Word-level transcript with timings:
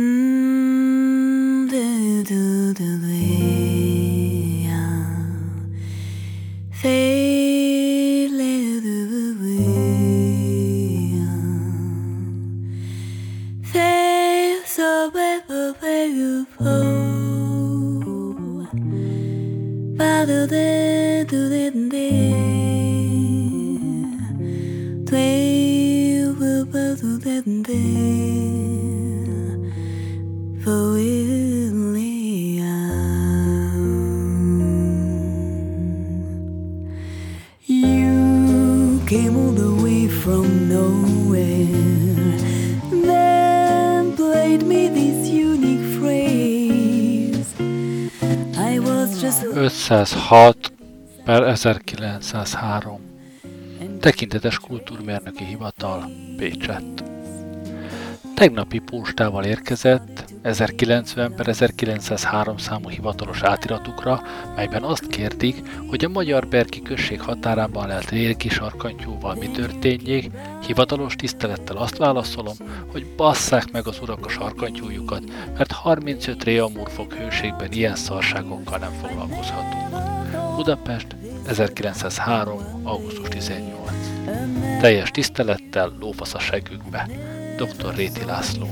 Mm, 0.00 1.66
do, 1.66 2.22
do, 2.22 2.72
do, 2.74 3.57
506 50.28 50.72
per 51.24 51.42
1903. 51.42 53.00
Tekintetes 54.00 54.58
kultúrmérnöki 54.58 55.44
hivatal, 55.44 56.10
Pécsett. 56.36 57.04
Tegnapi 58.34 58.78
postával 58.78 59.44
érkezett 59.44 60.24
1090 60.42 61.34
per 61.34 61.48
1903 61.48 62.58
számú 62.58 62.88
hivatalos 62.88 63.42
átiratukra, 63.42 64.22
melyben 64.56 64.82
azt 64.82 65.06
kérdik, 65.06 65.62
hogy 65.86 66.04
a 66.04 66.08
magyar 66.08 66.46
Berki 66.46 66.82
község 66.82 67.20
határában 67.20 67.86
lelt 67.86 68.10
régi 68.10 68.48
sarkantyúval 68.48 69.34
mi 69.34 69.50
történjék, 69.50 70.30
hivatalos 70.66 71.16
tisztelettel 71.16 71.76
azt 71.76 71.96
válaszolom, 71.96 72.54
hogy 72.92 73.06
basszák 73.16 73.72
meg 73.72 73.86
az 73.86 73.98
urak 74.02 74.26
a 74.26 74.28
sarkantyújukat, 74.28 75.22
mert 75.56 75.72
35 75.72 76.44
reamurfok 76.44 77.12
hőségben 77.12 77.72
ilyen 77.72 77.96
szarságokkal 77.96 78.78
nem 78.78 78.92
foglalkozhatunk. 78.92 79.67
Budapest, 80.58 81.06
1903. 81.46 82.80
augusztus 82.82 83.28
18. 83.28 83.90
Teljes 84.80 85.10
tisztelettel 85.10 85.92
lófasz 86.00 86.34
a 86.34 86.38
segükbe. 86.38 87.08
Dr. 87.56 87.94
Réti 87.94 88.24
László. 88.24 88.66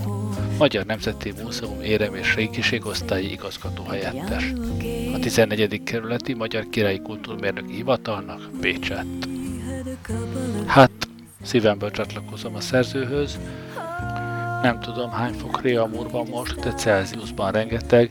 Magyar 0.59 0.85
Nemzeti 0.85 1.33
Múzeum 1.43 1.83
érem 1.83 2.15
és 2.15 2.35
régiségosztályi 2.35 3.31
igazgató 3.31 3.85
helyettes. 3.85 4.53
A 5.15 5.19
14. 5.19 5.83
kerületi 5.83 6.35
Magyar 6.35 6.67
Királyi 6.71 7.01
Kultúrmérnöki 7.01 7.75
Hivatalnak 7.75 8.51
Pécsett. 8.61 9.29
Hát, 10.67 11.09
szívemből 11.43 11.91
csatlakozom 11.91 12.55
a 12.55 12.61
szerzőhöz. 12.61 13.39
Nem 14.63 14.81
tudom 14.81 15.11
hány 15.11 15.33
fok 15.33 15.63
Réamur 15.63 16.11
van 16.11 16.27
most, 16.31 16.61
de 16.61 16.73
Celsiusban 16.73 17.53
rengeteg. 17.53 18.11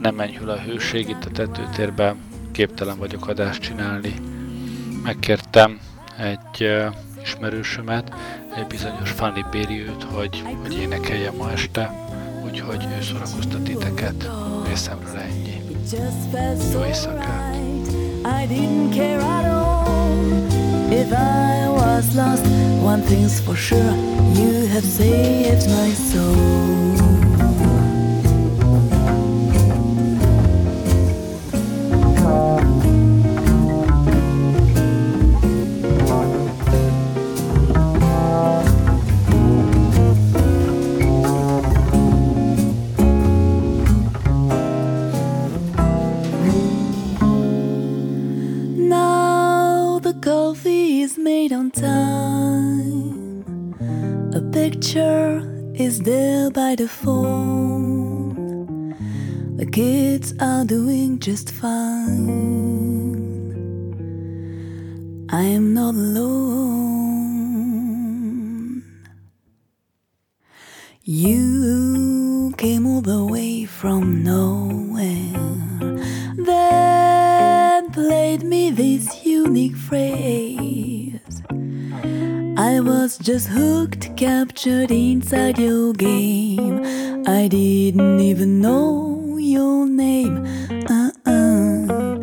Nem 0.00 0.20
enyhül 0.20 0.50
a 0.50 0.60
hőség 0.60 1.08
itt 1.08 1.24
a 1.24 1.30
tetőtérben, 1.30 2.27
képtelen 2.58 2.98
vagyok 2.98 3.28
adást 3.28 3.62
csinálni. 3.62 4.14
Megkértem 5.02 5.80
egy 6.16 6.62
uh, 6.62 6.94
ismerősömet, 7.22 8.14
egy 8.56 8.66
bizonyos 8.66 9.10
Fanny 9.10 9.44
Bériőt, 9.50 10.02
hogy, 10.02 10.42
hogy 10.62 10.78
énekelje 10.78 11.30
ma 11.30 11.50
este, 11.50 11.92
úgyhogy 12.44 12.86
ő 12.98 13.02
szórakoztat 13.02 13.62
titeket. 13.62 14.30
Részemről 14.66 15.16
ennyi. 15.16 15.62
Jó 16.72 16.84
éjszakát! 16.84 17.56
I 18.24 18.46
didn't 18.46 18.94
care 18.94 19.22
at 19.22 19.44
all 19.44 20.18
if 20.90 21.12
I 21.12 21.68
was 21.68 22.14
lost. 22.14 22.44
One 22.82 23.02
thing's 23.02 23.40
for 23.40 23.56
sure, 23.56 23.94
you 24.34 24.66
have 24.66 24.84
saved 24.84 25.66
my 25.68 25.92
soul. 26.12 26.97
By 56.58 56.74
the 56.74 56.88
phone. 56.88 58.34
The 59.60 59.66
kids 59.66 60.34
are 60.40 60.64
doing 60.64 61.20
just 61.20 61.52
fine. 61.52 63.14
I 65.30 65.42
am 65.58 65.72
not 65.72 65.94
alone. 65.94 66.32
You 71.04 72.52
came 72.58 72.84
all 72.88 73.02
the 73.02 73.24
way 73.24 73.64
from 73.64 74.24
nowhere, 74.24 75.38
then 76.50 77.92
played 77.92 78.42
me 78.42 78.72
this 78.72 79.24
unique 79.24 79.76
phrase. 79.76 80.47
I 82.70 82.80
was 82.80 83.16
just 83.16 83.48
hooked, 83.48 84.14
captured 84.18 84.90
inside 84.90 85.58
your 85.58 85.94
game. 85.94 86.82
I 87.26 87.48
didn't 87.48 88.20
even 88.20 88.60
know 88.60 89.38
your 89.38 89.86
name. 89.86 90.36
Uh-uh. 90.96 92.18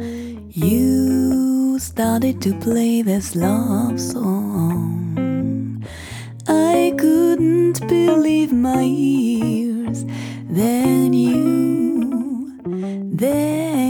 You 0.51 1.79
started 1.79 2.43
to 2.43 2.53
play 2.59 3.01
this 3.01 3.35
love 3.35 3.99
song. 3.99 5.83
I 6.47 6.93
couldn't 6.95 7.79
believe 7.87 8.53
my 8.53 8.83
ears. 8.83 10.05
Then 10.47 11.13
you, 11.13 12.53
then 13.15 13.84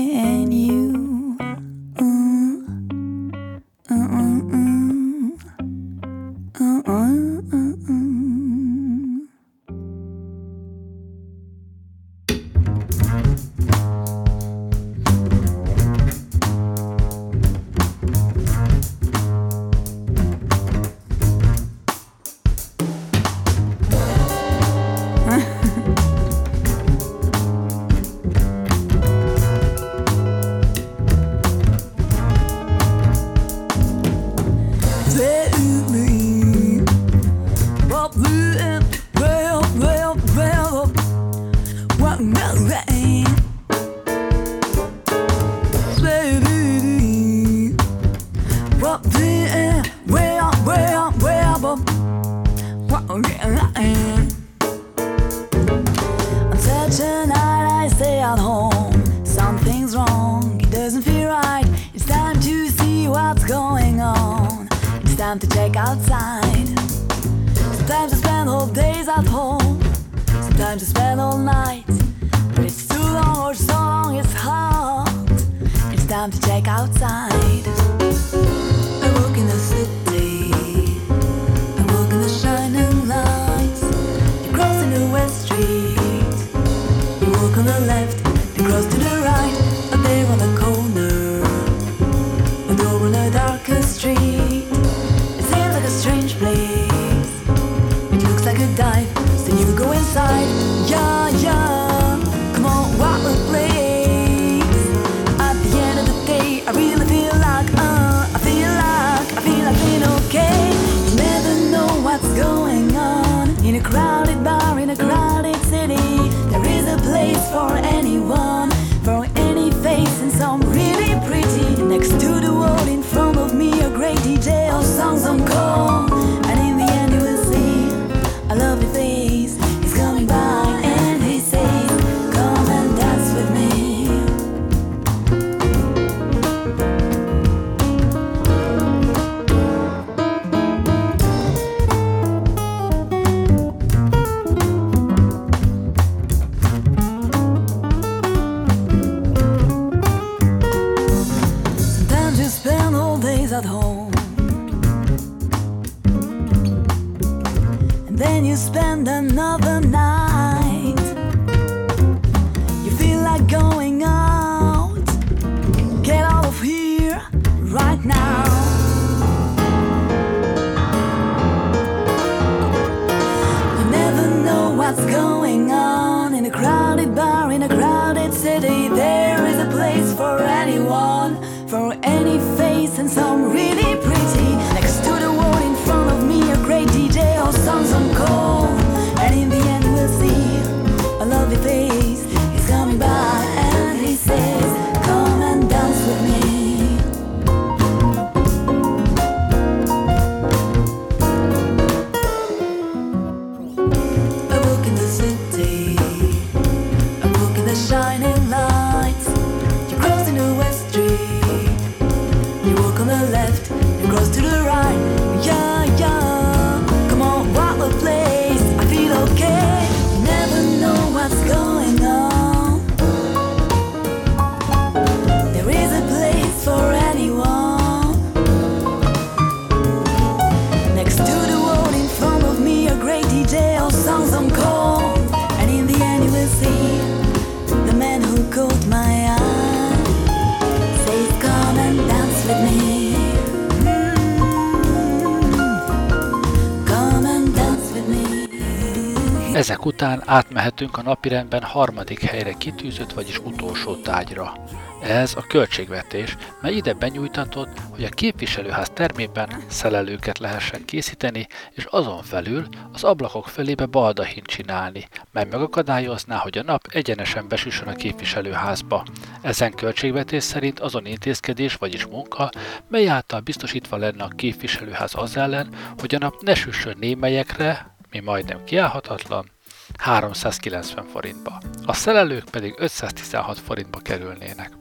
után 250.05 250.23
átmehetünk 250.25 250.97
a 250.97 251.01
napirendben 251.01 251.63
harmadik 251.63 252.21
helyre 252.21 252.53
kitűzött, 252.53 253.13
vagyis 253.13 253.39
utolsó 253.39 253.95
tágyra. 253.95 254.53
Ez 255.01 255.33
a 255.35 255.45
költségvetés, 255.47 256.37
mely 256.61 256.73
ide 256.73 256.93
benyújtatott, 256.93 257.79
hogy 257.89 258.03
a 258.03 258.09
képviselőház 258.09 258.89
termében 258.93 259.49
szelelőket 259.67 260.37
lehessen 260.39 260.85
készíteni, 260.85 261.47
és 261.71 261.85
azon 261.85 262.23
felül 262.23 262.67
az 262.93 263.03
ablakok 263.03 263.47
fölébe 263.47 263.85
baldahin 263.85 264.43
csinálni, 264.43 265.07
mely 265.31 265.45
megakadályozná, 265.51 266.37
hogy 266.37 266.57
a 266.57 266.63
nap 266.63 266.87
egyenesen 266.89 267.47
besüssön 267.47 267.87
a 267.87 267.95
képviselőházba. 267.95 269.05
Ezen 269.41 269.71
költségvetés 269.71 270.43
szerint 270.43 270.79
azon 270.79 271.05
intézkedés, 271.05 271.75
vagyis 271.75 272.05
munka, 272.05 272.49
mely 272.87 273.07
által 273.07 273.39
biztosítva 273.39 273.97
lenne 273.97 274.23
a 274.23 274.35
képviselőház 274.35 275.11
az 275.15 275.37
ellen, 275.37 275.75
hogy 275.99 276.15
a 276.15 276.17
nap 276.17 276.41
ne 276.41 276.55
süssön 276.55 276.95
némelyekre, 276.99 277.95
mi 278.11 278.19
majdnem 278.19 278.63
kiállhatatlan, 278.63 279.53
390 279.97 281.05
forintba. 281.05 281.61
A 281.85 281.93
szelelők 281.93 282.43
pedig 282.43 282.75
516 282.77 283.59
forintba 283.59 283.99
kerülnének. 283.99 284.71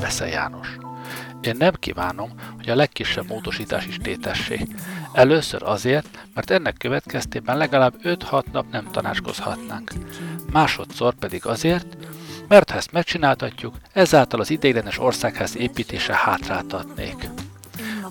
Besze 0.00 0.26
János. 0.26 0.76
Én 1.40 1.56
nem 1.58 1.72
kívánom, 1.78 2.32
hogy 2.56 2.68
a 2.68 2.74
legkisebb 2.74 3.28
módosítás 3.28 3.86
is 3.86 3.96
tétessé. 3.96 4.66
Először 5.12 5.62
azért, 5.62 6.26
mert 6.34 6.50
ennek 6.50 6.76
következtében 6.76 7.56
legalább 7.56 7.94
5-6 8.02 8.42
nap 8.52 8.70
nem 8.70 8.90
tanácskozhatnánk. 8.90 9.92
Másodszor 10.52 11.14
pedig 11.14 11.46
azért, 11.46 11.96
mert 12.48 12.70
ha 12.70 12.76
ezt 12.76 12.92
megcsináltatjuk, 12.92 13.74
ezáltal 13.92 14.40
az 14.40 14.50
ideiglenes 14.50 14.98
országház 14.98 15.56
építése 15.56 16.14
hátráltatnék. 16.16 17.28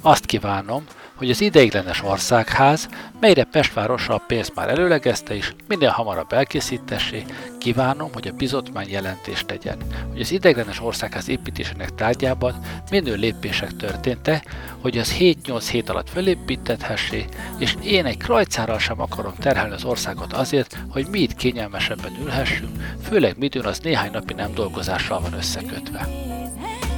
Azt 0.02 0.26
kívánom, 0.26 0.86
hogy 1.18 1.30
az 1.30 1.42
ideiglenes 1.42 2.04
országház, 2.04 2.90
melyre 3.20 3.44
Pestvárosa 3.44 4.14
a 4.14 4.24
pénzt 4.28 4.56
már 4.56 4.70
előlegezte 4.70 5.36
is, 5.36 5.56
minél 5.68 5.90
hamarabb 5.90 6.34
elkészítessé, 6.34 7.26
kívánom, 7.60 8.10
hogy 8.14 8.28
a 8.28 8.34
bizotmány 8.34 8.90
jelentést 8.90 9.46
tegyen, 9.46 9.78
hogy 10.12 10.22
az 10.22 10.32
ideiglenes 10.32 10.82
országház 10.82 11.30
építésének 11.30 11.96
tárgyában 11.96 12.56
minő 12.92 13.16
lépések 13.16 13.76
történte, 13.76 14.44
hogy 14.82 14.98
az 14.98 15.16
7-8 15.20 15.68
hét 15.72 15.90
alatt 15.90 16.10
fölépítethessé, 16.10 17.26
és 17.58 17.76
én 17.84 18.06
egy 18.06 18.18
krajcárral 18.18 18.80
sem 18.80 19.02
akarom 19.02 19.34
terhelni 19.40 19.74
az 19.74 19.84
országot 19.84 20.34
azért, 20.34 20.78
hogy 20.90 21.08
mi 21.12 21.20
itt 21.20 21.36
kényelmesebben 21.36 22.18
ülhessünk, 22.22 22.84
főleg 23.04 23.38
midőn 23.38 23.66
az 23.66 23.80
néhány 23.80 24.12
napi 24.12 24.34
nem 24.34 24.54
dolgozással 24.54 25.20
van 25.20 25.34
összekötve. 25.34 26.08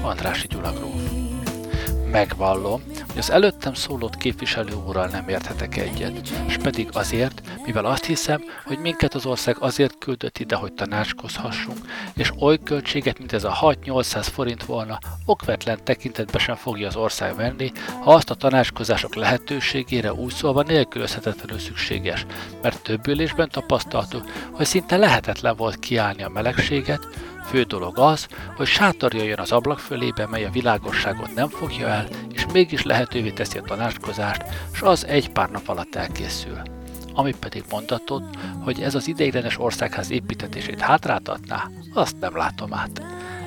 Andrási 0.01 0.47
Gyula. 0.47 0.73
Megvallom, 2.11 2.83
hogy 3.07 3.17
az 3.17 3.31
előttem 3.31 3.73
szólott 3.73 4.17
képviselő 4.17 4.73
úrral 4.87 5.07
nem 5.07 5.29
érthetek 5.29 5.77
egyet, 5.77 6.29
és 6.47 6.57
pedig 6.57 6.89
azért, 6.93 7.41
mivel 7.65 7.85
azt 7.85 8.05
hiszem, 8.05 8.43
hogy 8.65 8.77
minket 8.79 9.13
az 9.13 9.25
ország 9.25 9.57
azért 9.59 9.97
küldött 9.97 10.37
ide, 10.37 10.55
hogy 10.55 10.73
tanácskozhassunk, 10.73 11.77
és 12.13 12.31
oly 12.39 12.59
költséget, 12.63 13.17
mint 13.17 13.33
ez 13.33 13.43
a 13.43 13.57
6-800 13.61 14.27
forint 14.31 14.63
volna, 14.63 14.99
okvetlen 15.25 15.79
tekintetbe 15.83 16.39
sem 16.39 16.55
fogja 16.55 16.87
az 16.87 16.95
ország 16.95 17.35
venni, 17.35 17.71
ha 18.03 18.13
azt 18.13 18.29
a 18.29 18.35
tanácskozások 18.35 19.15
lehetőségére 19.15 20.13
úgy 20.13 20.33
szólva 20.33 20.61
nélkülözhetetlenül 20.61 21.59
szükséges, 21.59 22.25
mert 22.61 22.83
több 22.83 23.07
ülésben 23.07 23.49
tapasztaltuk, 23.49 24.23
hogy 24.51 24.65
szinte 24.65 24.97
lehetetlen 24.97 25.55
volt 25.55 25.79
kiállni 25.79 26.23
a 26.23 26.29
melegséget, 26.29 27.07
Fő 27.49 27.63
dolog 27.63 27.97
az, 27.97 28.27
hogy 28.55 28.67
sátor 28.67 29.13
jöjjön 29.13 29.39
az 29.39 29.51
ablak 29.51 29.79
fölébe, 29.79 30.27
mely 30.27 30.45
a 30.45 30.51
világosságot 30.51 31.35
nem 31.35 31.49
fogja 31.49 31.87
el, 31.87 32.07
és 32.31 32.45
mégis 32.53 32.83
lehetővé 32.83 33.29
teszi 33.29 33.57
a 33.57 33.61
tanácskozást, 33.61 34.43
s 34.73 34.81
az 34.81 35.05
egy 35.05 35.29
pár 35.31 35.49
nap 35.49 35.67
alatt 35.67 35.95
elkészül. 35.95 36.61
Ami 37.13 37.33
pedig 37.39 37.63
mondatot, 37.69 38.23
hogy 38.63 38.81
ez 38.81 38.95
az 38.95 39.07
ideiglenes 39.07 39.59
országház 39.59 40.11
építetését 40.11 40.79
hátráltatná, 40.79 41.69
azt 41.93 42.19
nem 42.19 42.35
látom 42.35 42.73
át. 42.73 43.01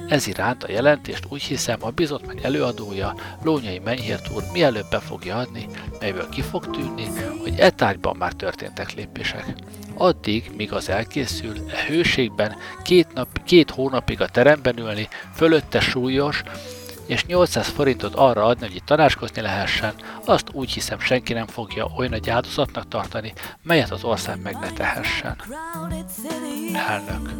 Ez 0.08 0.26
iránt 0.26 0.64
a 0.64 0.72
jelentést 0.72 1.26
úgy 1.28 1.42
hiszem 1.42 1.78
a 1.80 1.90
bizotmány 1.90 2.38
előadója, 2.42 3.14
Lónyai 3.42 3.78
Menyhért 3.78 4.30
úr 4.34 4.42
mielőbb 4.52 4.86
be 4.90 4.98
fogja 5.00 5.36
adni, 5.36 5.66
melyből 6.00 6.28
ki 6.28 6.40
fog 6.40 6.70
tűnni, 6.70 7.06
hogy 7.42 7.58
e 7.58 7.70
tárgyban 7.70 8.16
már 8.16 8.32
történtek 8.32 8.94
lépések. 8.94 9.54
Addig, 10.02 10.50
míg 10.56 10.72
az 10.72 10.88
elkészül, 10.88 11.56
e 11.68 11.84
hőségben 11.86 12.56
két, 12.82 13.12
nap, 13.14 13.42
két 13.44 13.70
hónapig 13.70 14.20
a 14.20 14.28
teremben 14.28 14.78
ülni, 14.78 15.08
fölötte 15.34 15.80
súlyos, 15.80 16.42
és 17.06 17.24
800 17.24 17.68
forintot 17.68 18.14
arra 18.14 18.44
adni, 18.44 18.66
hogy 18.66 18.76
itt 18.76 18.84
tanácskozni 18.84 19.42
lehessen, 19.42 19.94
azt 20.24 20.48
úgy 20.52 20.70
hiszem 20.70 21.00
senki 21.00 21.32
nem 21.32 21.46
fogja 21.46 21.92
olyan 21.96 22.10
nagy 22.10 22.30
áldozatnak 22.30 22.88
tartani, 22.88 23.32
melyet 23.62 23.90
az 23.90 24.04
ország 24.04 24.42
meg 24.42 24.56
ne 24.60 24.70
tehessen. 24.70 25.36
Elnök. 26.74 27.30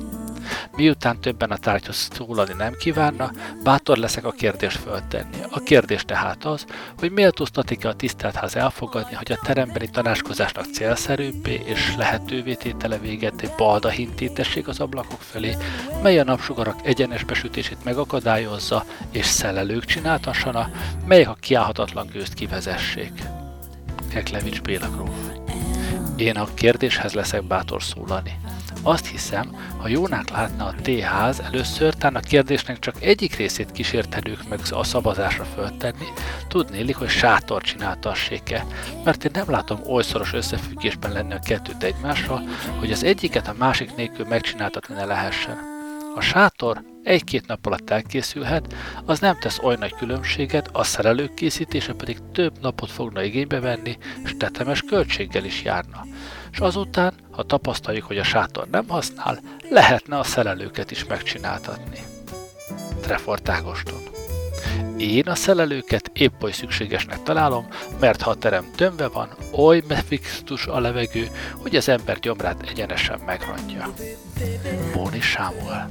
Miután 0.76 1.20
többen 1.20 1.50
a 1.50 1.56
tárgyhoz 1.56 2.08
szólani 2.12 2.52
nem 2.56 2.74
kívánna, 2.78 3.30
bátor 3.64 3.96
leszek 3.96 4.24
a 4.24 4.30
kérdést 4.30 4.78
föltenni. 4.78 5.36
A 5.50 5.60
kérdés 5.60 6.04
tehát 6.04 6.44
az, 6.44 6.64
hogy 6.98 7.10
méltóztatik-e 7.10 7.88
a 7.88 7.94
tiszteltház 7.94 8.56
elfogadni, 8.56 9.14
hogy 9.14 9.32
a 9.32 9.40
terembeli 9.42 9.88
tanácskozásnak 9.88 10.64
célszerűbbé 10.64 11.62
és 11.64 11.94
lehetővé 11.96 12.54
tétele 12.54 12.98
véget 12.98 13.40
egy 13.42 13.52
baldahin 13.56 14.14
tétessék 14.14 14.68
az 14.68 14.80
ablakok 14.80 15.20
felé, 15.20 15.56
mely 16.02 16.18
a 16.18 16.24
napsugarak 16.24 16.86
egyenes 16.86 17.24
besütését 17.24 17.84
megakadályozza, 17.84 18.84
és 19.10 19.26
szelelők 19.26 19.84
csináltassana, 19.84 20.70
melyek 21.06 21.28
a 21.28 21.36
kiállhatatlan 21.40 22.06
gőzt 22.12 22.34
kivezessék. 22.34 23.12
Keklevics 24.10 24.62
Béla 24.62 24.88
gróf. 24.88 25.32
Én 26.16 26.36
a 26.36 26.54
kérdéshez 26.54 27.12
leszek 27.12 27.44
bátor 27.44 27.82
szólani. 27.82 28.38
Azt 28.84 29.06
hiszem, 29.06 29.56
ha 29.78 29.88
jónák 29.88 30.30
látna 30.30 30.64
a 30.64 30.74
T-ház, 30.82 31.40
először 31.40 31.94
tán 31.94 32.14
a 32.16 32.20
kérdésnek 32.20 32.78
csak 32.78 33.02
egyik 33.02 33.36
részét 33.36 33.72
kísértenők 33.72 34.48
meg 34.48 34.60
a 34.70 34.84
szavazásra 34.84 35.44
föltenni, 35.44 36.06
tudnélik, 36.48 36.96
hogy 36.96 37.08
sátor 37.08 37.62
csináltassék-e, 37.62 38.66
mert 39.04 39.24
én 39.24 39.30
nem 39.34 39.50
látom 39.50 39.80
oly 39.86 40.02
szoros 40.02 40.32
összefüggésben 40.32 41.12
lenni 41.12 41.32
a 41.32 41.38
kettőt 41.38 41.82
egymással, 41.82 42.42
hogy 42.78 42.92
az 42.92 43.04
egyiket 43.04 43.48
a 43.48 43.54
másik 43.58 43.94
nélkül 43.94 44.26
megcsináltatni 44.26 44.94
ne 44.94 45.04
lehessen. 45.04 45.58
A 46.14 46.20
sátor 46.20 46.82
egy-két 47.02 47.46
nap 47.46 47.66
alatt 47.66 47.90
elkészülhet, 47.90 48.74
az 49.04 49.18
nem 49.18 49.38
tesz 49.40 49.58
oly 49.58 49.76
nagy 49.78 49.94
különbséget, 49.94 50.68
a 50.72 50.84
szerelők 50.84 51.34
készítése 51.34 51.92
pedig 51.92 52.18
több 52.32 52.60
napot 52.60 52.90
fogna 52.90 53.22
igénybe 53.22 53.60
venni, 53.60 53.98
és 54.24 54.34
tetemes 54.38 54.80
költséggel 54.80 55.44
is 55.44 55.62
járna 55.62 56.04
és 56.52 56.58
azután, 56.58 57.14
ha 57.30 57.42
tapasztaljuk, 57.42 58.04
hogy 58.04 58.18
a 58.18 58.24
sátor 58.24 58.68
nem 58.70 58.88
használ, 58.88 59.38
lehetne 59.70 60.18
a 60.18 60.24
szerelőket 60.24 60.90
is 60.90 61.04
megcsináltatni. 61.04 61.98
Trefort 63.00 63.48
Ágoston 63.48 64.12
én 65.02 65.26
a 65.26 65.34
szelelőket 65.34 66.10
épp 66.12 66.42
oly 66.42 66.52
szükségesnek 66.52 67.22
találom, 67.22 67.66
mert 68.00 68.22
ha 68.22 68.30
a 68.30 68.34
terem 68.34 68.70
tömve 68.76 69.08
van, 69.08 69.28
oly 69.52 69.82
mefixtus 69.88 70.66
a 70.66 70.80
levegő, 70.80 71.28
hogy 71.56 71.76
az 71.76 71.88
ember 71.88 72.18
gyomrát 72.18 72.62
egyenesen 72.68 73.20
megrontja. 73.26 73.92
Bóni 74.92 75.20
Sámuel 75.20 75.90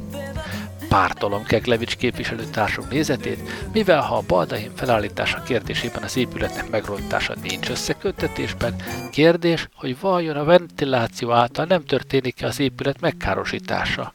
pártolom 0.92 1.44
Keklevics 1.44 1.96
képviselőtársunk 1.96 2.92
nézetét, 2.92 3.40
mivel 3.74 4.02
ha 4.02 4.16
a 4.16 4.24
baldahin 4.28 4.72
felállítása 4.76 5.42
kérdésében 5.42 6.04
az 6.04 6.18
épületnek 6.18 6.70
megrontása 6.70 7.36
nincs 7.42 7.70
összeköttetésben, 7.70 8.76
kérdés, 9.12 9.68
hogy 9.76 10.00
vajon 10.00 10.36
a 10.36 10.44
ventiláció 10.44 11.32
által 11.32 11.66
nem 11.66 11.86
történik-e 11.86 12.46
az 12.48 12.60
épület 12.60 13.02
megkárosítása. 13.02 14.14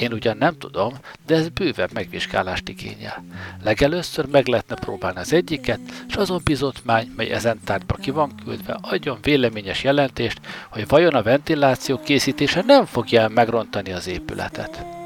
Én 0.00 0.12
ugyan 0.12 0.36
nem 0.36 0.58
tudom, 0.58 0.94
de 1.26 1.34
ez 1.34 1.48
bővebb 1.48 1.92
megvizsgálást 1.92 2.68
igényel. 2.68 3.24
Legelőször 3.62 4.26
meg 4.26 4.46
lehetne 4.46 4.74
próbálni 4.74 5.18
az 5.18 5.32
egyiket, 5.32 5.80
és 6.08 6.14
azon 6.14 6.40
bizotmány, 6.44 7.12
mely 7.16 7.30
ezen 7.30 7.60
tárgyba 7.64 7.94
ki 7.94 8.10
van 8.10 8.34
küldve, 8.44 8.78
adjon 8.82 9.18
véleményes 9.22 9.82
jelentést, 9.82 10.40
hogy 10.70 10.88
vajon 10.88 11.14
a 11.14 11.22
ventiláció 11.22 12.00
készítése 12.00 12.62
nem 12.66 12.84
fogja 12.84 13.28
megrontani 13.28 13.92
az 13.92 14.06
épületet. 14.06 15.00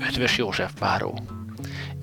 Ötvös 0.00 0.38
József 0.38 0.72
Báró. 0.80 1.18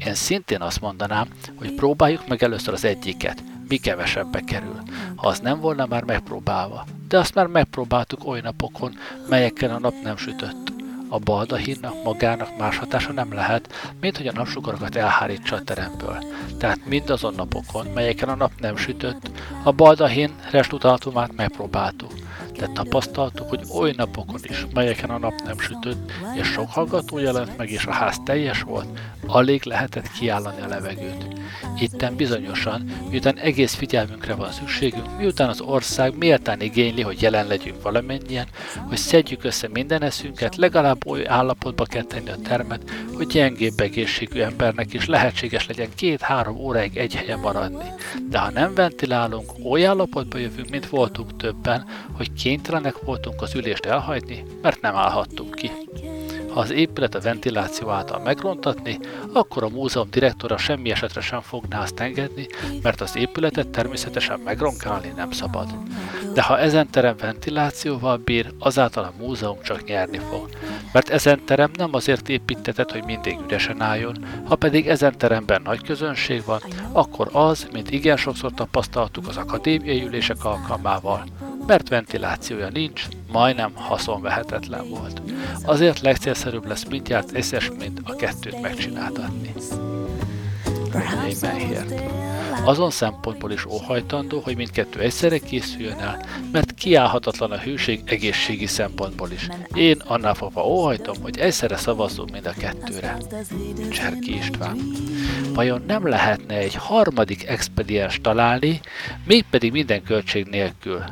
Én 0.06 0.14
szintén 0.14 0.62
azt 0.62 0.82
mondanám, 0.82 1.28
hogy 1.56 1.74
próbáljuk 1.74 2.28
meg 2.28 2.44
először 2.44 2.74
az 2.74 2.86
egyiket, 2.86 3.44
mi 3.68 3.78
kevesebbe 3.78 4.40
kerül, 4.40 4.82
ha 5.16 5.28
az 5.28 5.40
nem 5.40 5.60
volna 5.60 5.86
már 5.86 6.04
megpróbálva. 6.04 6.86
De 7.08 7.18
azt 7.18 7.36
már 7.36 7.48
megpróbáltuk 7.48 8.28
oly 8.28 8.40
napokon, 8.40 8.96
melyeken 9.30 9.72
a 9.72 9.80
nap 9.80 9.94
nem 10.04 10.18
sütött. 10.18 10.72
A 11.10 11.20
baldahinnak 11.20 12.04
magának 12.04 12.58
más 12.58 12.78
hatása 12.78 13.12
nem 13.12 13.34
lehet, 13.34 13.94
mint 14.02 14.18
hogy 14.18 14.28
a 14.28 14.32
napsugarakat 14.32 14.96
elhárítsa 14.96 15.56
a 15.56 15.64
teremből. 15.64 16.24
Tehát 16.58 16.86
mindazon 16.86 17.34
napokon, 17.36 17.86
melyeken 17.94 18.30
a 18.30 18.36
nap 18.36 18.52
nem 18.60 18.76
sütött, 18.76 19.30
a 19.64 19.72
baldahin 19.72 20.36
restutatumát 20.52 21.36
megpróbáltuk 21.36 22.12
de 22.58 22.68
tapasztaltuk, 22.74 23.50
hogy 23.50 23.62
oly 23.74 23.94
napokon 23.98 24.40
is, 24.44 24.66
melyeken 24.74 25.10
a 25.10 25.18
nap 25.18 25.34
nem 25.46 25.60
sütött, 25.60 26.12
és 26.36 26.48
sok 26.48 26.70
hallgató 26.70 27.18
jelent 27.18 27.58
meg, 27.58 27.70
és 27.70 27.86
a 27.86 27.92
ház 27.92 28.18
teljes 28.26 28.62
volt, 28.62 29.00
alig 29.28 29.64
lehetett 29.64 30.12
kiállani 30.12 30.62
a 30.62 30.68
levegőt. 30.68 31.28
Itten 31.80 32.16
bizonyosan, 32.16 32.92
miután 33.10 33.38
egész 33.38 33.74
figyelmünkre 33.74 34.34
van 34.34 34.52
szükségünk, 34.52 35.18
miután 35.18 35.50
az 35.50 35.62
ország 35.62 36.18
méltán 36.18 36.62
igényli, 36.62 37.02
hogy 37.02 37.22
jelen 37.22 37.48
legyünk 37.48 37.82
valamennyien, 37.82 38.48
hogy 38.88 38.98
szedjük 38.98 39.44
össze 39.44 39.68
minden 39.68 40.02
eszünket, 40.02 40.56
legalább 40.56 41.08
oly 41.08 41.28
állapotba 41.28 41.84
kell 41.84 42.04
tenni 42.04 42.30
a 42.30 42.42
termet, 42.44 42.92
hogy 43.14 43.28
gyengébb 43.28 43.80
egészségű 43.80 44.40
embernek 44.42 44.94
is 44.94 45.06
lehetséges 45.06 45.68
legyen 45.68 45.90
két-három 45.96 46.58
óráig 46.58 46.98
egy 46.98 47.16
helyen 47.16 47.40
maradni. 47.40 47.86
De 48.30 48.40
ha 48.40 48.52
nem 48.52 48.74
ventilálunk, 48.74 49.52
oly 49.64 49.86
állapotba 49.86 50.38
jövünk, 50.38 50.70
mint 50.70 50.90
voltunk 50.90 51.38
többen, 51.38 51.86
hogy 52.12 52.34
kénytelenek 52.34 53.00
voltunk 53.00 53.42
az 53.42 53.56
ülést 53.56 53.86
elhagyni, 53.86 54.44
mert 54.62 54.82
nem 54.82 54.96
állhattunk 54.96 55.56
ki. 55.56 55.72
Ha 56.54 56.60
az 56.60 56.72
épület 56.72 57.16
a 57.16 57.20
ventiláció 57.20 57.90
által 57.90 58.20
megrontatni, 58.20 59.00
akkor 59.34 59.64
a 59.64 59.70
múzeum 59.70 60.08
direktora 60.12 60.58
semmi 60.58 60.92
esetre 60.92 61.22
sem 61.22 61.42
fogná 61.42 61.82
azt 61.82 62.00
engedni, 62.00 62.48
mert 62.82 63.02
az 63.02 63.16
épületet 63.18 63.68
természetesen 63.68 64.40
megronkálni 64.40 65.14
nem 65.16 65.32
szabad. 65.32 65.68
De 66.34 66.42
ha 66.42 66.60
ezen 66.60 66.90
terem 66.90 67.16
ventilációval 67.18 68.18
bír, 68.18 68.54
azáltal 68.60 69.04
a 69.04 69.14
múzeum 69.20 69.58
csak 69.64 69.84
nyerni 69.84 70.18
fog. 70.18 70.50
Mert 70.92 71.10
ezen 71.10 71.46
terem 71.46 71.72
nem 71.78 71.94
azért 71.94 72.30
építetett, 72.30 72.92
hogy 72.92 73.04
mindig 73.04 73.40
üresen 73.48 73.82
álljon, 73.82 74.26
ha 74.44 74.56
pedig 74.56 74.88
ezen 74.88 75.18
teremben 75.18 75.62
nagy 75.62 75.82
közönség 75.82 76.44
van, 76.46 76.62
akkor 76.92 77.30
az, 77.32 77.68
mint 77.72 77.92
igen 77.92 78.18
sokszor 78.18 78.54
tapasztaltuk 78.54 79.28
az 79.28 79.38
akadémiai 79.38 80.04
ülések 80.04 80.46
alkalmával, 80.46 81.24
mert 81.68 81.90
ventilációja 81.90 82.70
nincs, 82.70 83.08
majdnem 83.32 83.72
haszonvehetetlen 83.76 84.90
volt. 84.90 85.22
Azért 85.66 86.02
legcélszerűbb 86.02 86.43
lesz 86.52 86.86
mindjárt 86.90 87.32
eszes, 87.32 87.72
mint 87.80 88.00
a 88.04 88.16
kettőt 88.16 88.62
megcsináltatni. 88.62 89.54
Azon 92.64 92.92
szempontból 92.92 93.52
is 93.52 93.66
óhajtandó, 93.66 94.40
hogy 94.40 94.56
mindkettő 94.56 95.00
egyszerre 95.00 95.38
készüljön 95.38 96.00
el, 96.00 96.26
mert 96.52 96.74
kiállhatatlan 96.74 97.52
a 97.52 97.58
hőség 97.58 98.02
egészségi 98.06 98.66
szempontból 98.66 99.32
is. 99.32 99.48
Én 99.74 100.02
annál 100.06 100.34
fogva 100.34 100.68
óhajtom, 100.68 101.16
hogy 101.22 101.38
egyszerre 101.38 101.78
szavazzunk 101.78 102.32
mind 102.32 102.46
a 102.46 102.54
kettőre. 102.58 103.18
Cserki 103.90 104.36
István. 104.36 104.78
Vajon 105.54 105.84
nem 105.88 106.08
lehetne 106.08 106.56
egy 106.56 106.76
harmadik 106.76 107.48
expediens 107.48 108.20
találni, 108.22 108.82
mégpedig 109.26 109.72
minden 109.72 110.04
költség 110.04 110.46
nélkül? 110.46 111.04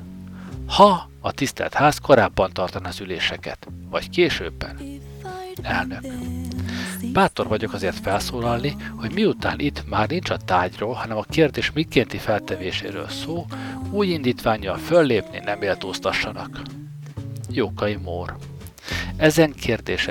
ha 0.71 1.09
a 1.19 1.31
tisztelt 1.31 1.73
ház 1.73 1.97
korábban 1.97 2.51
tartaná 2.53 2.88
az 2.88 3.00
üléseket, 3.00 3.67
vagy 3.89 4.09
későbben. 4.09 5.00
Elnök. 5.62 6.01
Bátor 7.13 7.48
vagyok 7.48 7.74
azért 7.74 8.00
felszólalni, 8.00 8.75
hogy 8.96 9.13
miután 9.13 9.60
itt 9.60 9.89
már 9.89 10.10
nincs 10.10 10.29
a 10.29 10.38
tájról, 10.38 10.93
hanem 10.93 11.17
a 11.17 11.25
kérdés 11.29 11.72
mikénti 11.72 12.17
feltevéséről 12.17 13.08
szó, 13.08 13.46
új 13.91 14.08
indítványjal 14.08 14.77
föllépni 14.77 15.39
nem 15.39 15.60
méltóztassanak. 15.60 16.62
Jókai 17.50 17.96
Mór. 17.96 18.36
Ezen 19.17 19.53
kérdés 19.53 20.08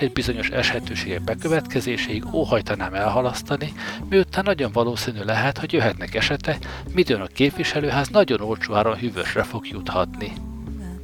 egy 0.00 0.12
bizonyos 0.12 0.48
eshetőségek 0.48 1.22
bekövetkezéséig 1.22 2.34
óhajtanám 2.34 2.94
elhalasztani, 2.94 3.72
miután 4.08 4.44
nagyon 4.44 4.72
valószínű 4.72 5.22
lehet, 5.22 5.58
hogy 5.58 5.72
jöhetnek 5.72 6.14
esete, 6.14 6.58
midőn 6.92 7.20
a 7.20 7.26
képviselőház 7.26 8.08
nagyon 8.08 8.40
olcsó 8.40 8.74
áron 8.74 8.96
hűvösre 8.96 9.42
fog 9.42 9.66
juthatni. 9.66 10.32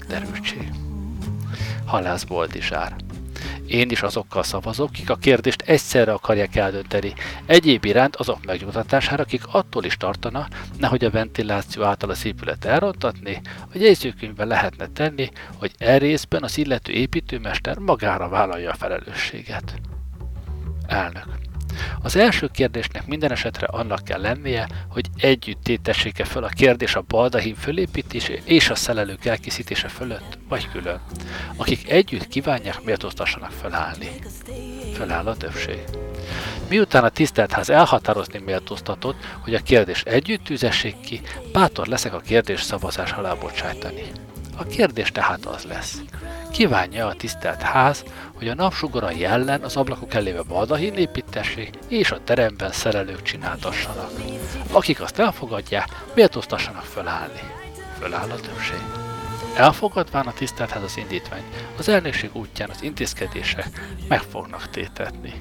Derültség. 0.08 0.68
Halász 1.84 2.24
Boldizsár. 2.24 3.03
Én 3.66 3.90
is 3.90 4.02
azokkal 4.02 4.42
szavazok, 4.42 4.92
kik 4.92 5.10
a 5.10 5.16
kérdést 5.16 5.62
egyszerre 5.62 6.12
akarják 6.12 6.56
eldönteni. 6.56 7.12
Egyéb 7.46 7.84
iránt 7.84 8.16
azok 8.16 8.44
megnyugtatására, 8.44 9.22
akik 9.22 9.46
attól 9.46 9.84
is 9.84 9.96
tartana, 9.96 10.48
nehogy 10.78 11.04
a 11.04 11.10
ventiláció 11.10 11.82
által 11.82 12.10
az 12.10 12.24
épület 12.24 12.64
elrontatni, 12.64 13.40
a 13.60 13.78
jegyzőkönyvben 13.78 14.46
lehetne 14.46 14.86
tenni, 14.86 15.30
hogy 15.58 15.72
e 15.78 15.98
részben 15.98 16.42
az 16.42 16.58
illető 16.58 16.92
építőmester 16.92 17.78
magára 17.78 18.28
vállalja 18.28 18.70
a 18.70 18.74
felelősséget. 18.74 19.74
Elnök. 20.86 21.43
Az 22.02 22.16
első 22.16 22.48
kérdésnek 22.52 23.06
minden 23.06 23.32
esetre 23.32 23.66
annak 23.66 24.04
kell 24.04 24.20
lennie, 24.20 24.68
hogy 24.88 25.06
együtt 25.16 25.62
tétessék-e 25.62 26.24
föl 26.24 26.44
a 26.44 26.48
kérdés 26.48 26.94
a 26.94 27.04
baldahin 27.08 27.54
fölépítése 27.54 28.34
és 28.44 28.70
a 28.70 28.74
szelelők 28.74 29.24
elkészítése 29.24 29.88
fölött, 29.88 30.38
vagy 30.48 30.68
külön. 30.68 31.00
Akik 31.56 31.90
együtt 31.90 32.28
kívánják, 32.28 32.82
méltóztassanak 32.84 33.50
felállni. 33.50 34.10
Feláll 34.92 35.26
a 35.26 35.36
többség. 35.36 35.82
Miután 36.68 37.04
a 37.04 37.08
tiszteltház 37.08 37.70
elhatározni 37.70 38.38
méltóztatott, 38.38 39.16
hogy 39.40 39.54
a 39.54 39.62
kérdés 39.62 40.02
együtt 40.02 40.44
tűzessék 40.44 41.00
ki, 41.00 41.20
bátor 41.52 41.86
leszek 41.86 42.14
a 42.14 42.20
kérdés 42.20 42.62
szavazás 42.62 43.12
alá 43.12 43.34
bocsájtani. 43.34 44.02
A 44.56 44.64
kérdés 44.64 45.12
tehát 45.12 45.46
az 45.46 45.64
lesz. 45.64 46.02
Kívánja 46.52 47.06
a 47.06 47.14
tisztelt 47.14 47.62
ház, 47.62 48.04
hogy 48.34 48.48
a 48.48 48.54
napsugarai 48.54 49.24
ellen 49.24 49.62
az 49.62 49.76
ablakok 49.76 50.14
elébe 50.14 50.42
baldahin 50.42 50.94
építessék, 50.94 51.70
és 51.88 52.10
a 52.10 52.24
teremben 52.24 52.72
szerelők 52.72 53.22
csináltassanak. 53.22 54.10
Akik 54.72 55.00
azt 55.00 55.18
elfogadják, 55.18 55.88
méltóztassanak 56.14 56.84
fölállni. 56.84 57.40
Föláll 57.98 58.30
a 58.30 58.40
többség. 58.40 58.82
Elfogadván 59.56 60.26
a 60.26 60.32
tiszteltház 60.32 60.82
az 60.82 60.96
indítványt, 60.96 61.44
az 61.78 61.88
elnökség 61.88 62.30
útján 62.32 62.70
az 62.70 62.82
intézkedések 62.82 63.80
meg 64.08 64.20
fognak 64.20 64.70
tétetni. 64.70 65.32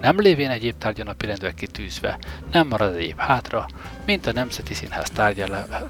Nem 0.00 0.20
lévén 0.20 0.50
egyéb 0.50 0.78
tárgya 0.78 1.04
napirendbe 1.04 1.54
kitűzve, 1.54 2.18
nem 2.52 2.66
marad 2.66 2.94
egyéb 2.94 3.18
hátra, 3.18 3.66
mint 4.06 4.26
a 4.26 4.32
Nemzeti 4.32 4.74
Színház 4.74 5.12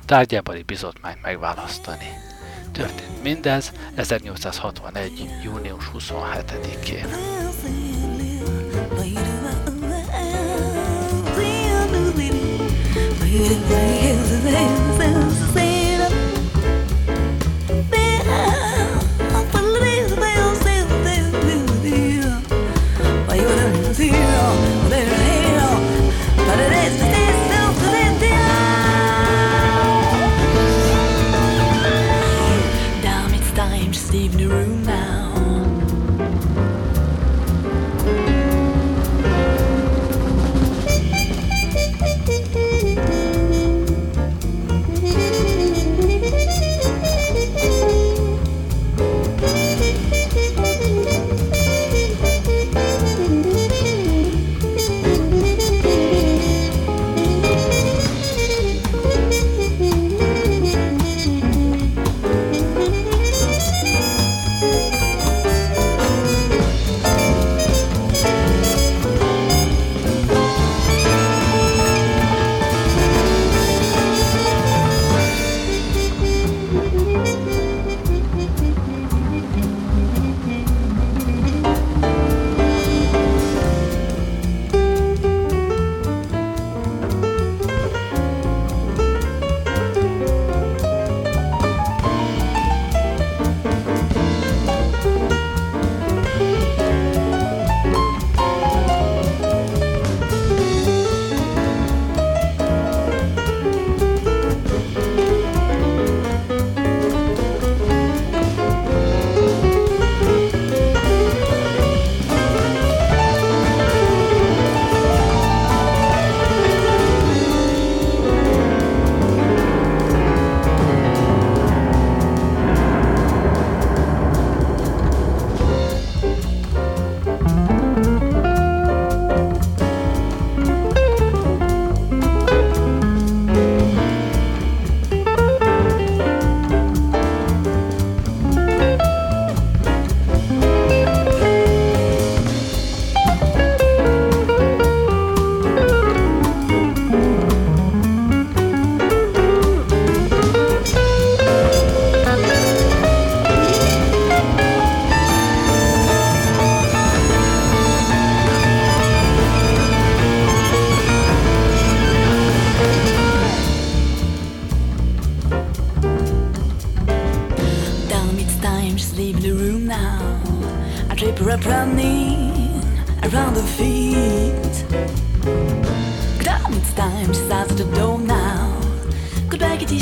tárgyábeli 0.07 0.63
bizotmányt 0.63 1.23
megválasztani. 1.23 2.09
Történt 2.73 3.23
mindez 3.23 3.73
1861. 3.97 5.29
június 5.45 5.91
27-én. 5.95 7.07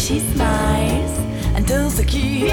she 0.08 0.20
smiles 0.20 1.18
and 1.54 1.68
turns 1.68 1.98
the 1.98 2.04
key. 2.04 2.48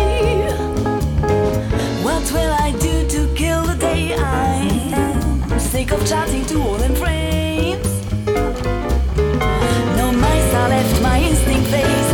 What 2.04 2.30
will 2.34 2.54
I 2.60 2.76
do 2.82 3.08
to 3.08 3.34
kill 3.34 3.64
the 3.64 3.76
day? 3.76 4.14
I'm 4.14 5.58
sick 5.58 5.94
of 5.94 6.06
chatting 6.06 6.46
to 6.48 6.62
all 6.62 6.82
in 6.82 6.94
friends 6.96 7.88
No 9.96 10.12
mice 10.12 10.54
are 10.54 10.68
left, 10.68 11.02
my 11.02 11.20
instinct 11.20 11.68
fades. 11.70 12.05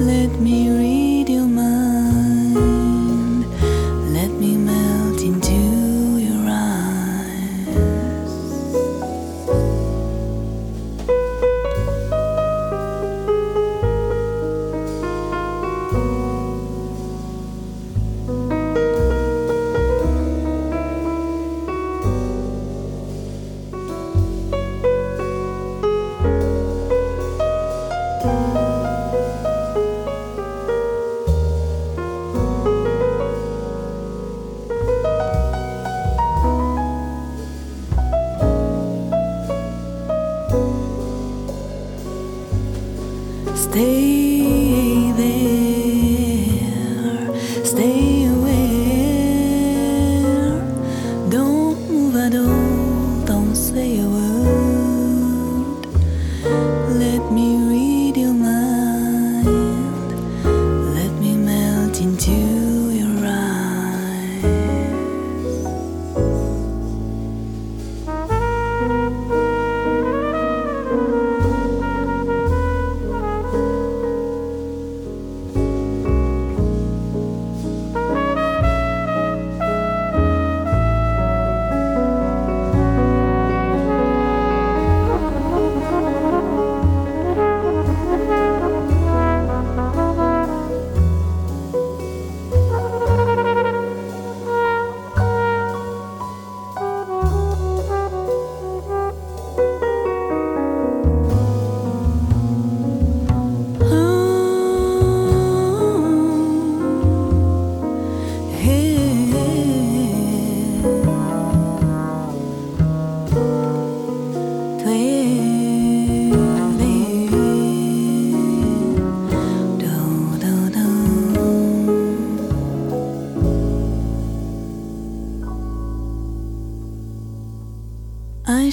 Let 0.00 0.40
me 0.40 0.70
read. 0.70 0.99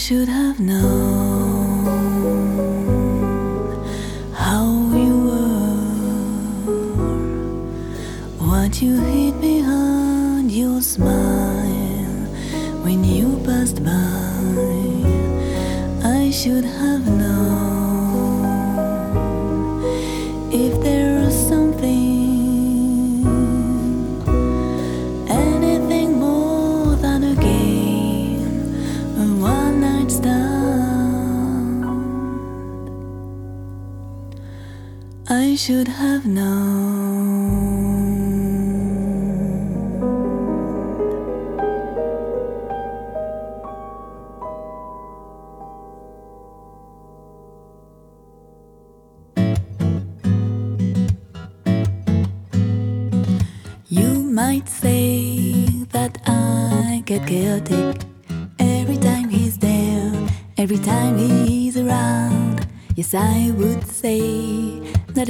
Should 0.07 0.29
have 0.29 0.57
known 0.57 1.06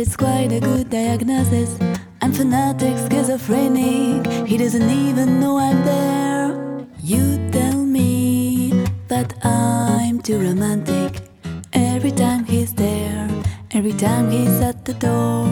it's 0.08 0.16
quite 0.16 0.54
a 0.54 0.60
good 0.62 0.90
diagnosis. 0.90 1.78
I'm 2.22 2.32
fanatic, 2.32 2.96
schizophrenic. 3.12 4.26
He 4.48 4.56
doesn't 4.58 4.90
even 4.90 5.42
know 5.42 5.58
I'm 5.58 5.84
there. 5.84 6.88
You 7.04 7.50
tell 7.52 7.76
me 7.76 8.88
that 9.10 9.34
I'm 9.46 10.22
too 10.22 10.40
romantic 10.40 11.12
every 11.74 12.12
time 12.12 12.46
he's 12.46 12.74
there, 12.74 13.28
every 13.72 13.92
time 13.92 14.32
he's 14.32 14.62
at 14.62 14.86
the 14.86 14.94
door. 14.94 15.52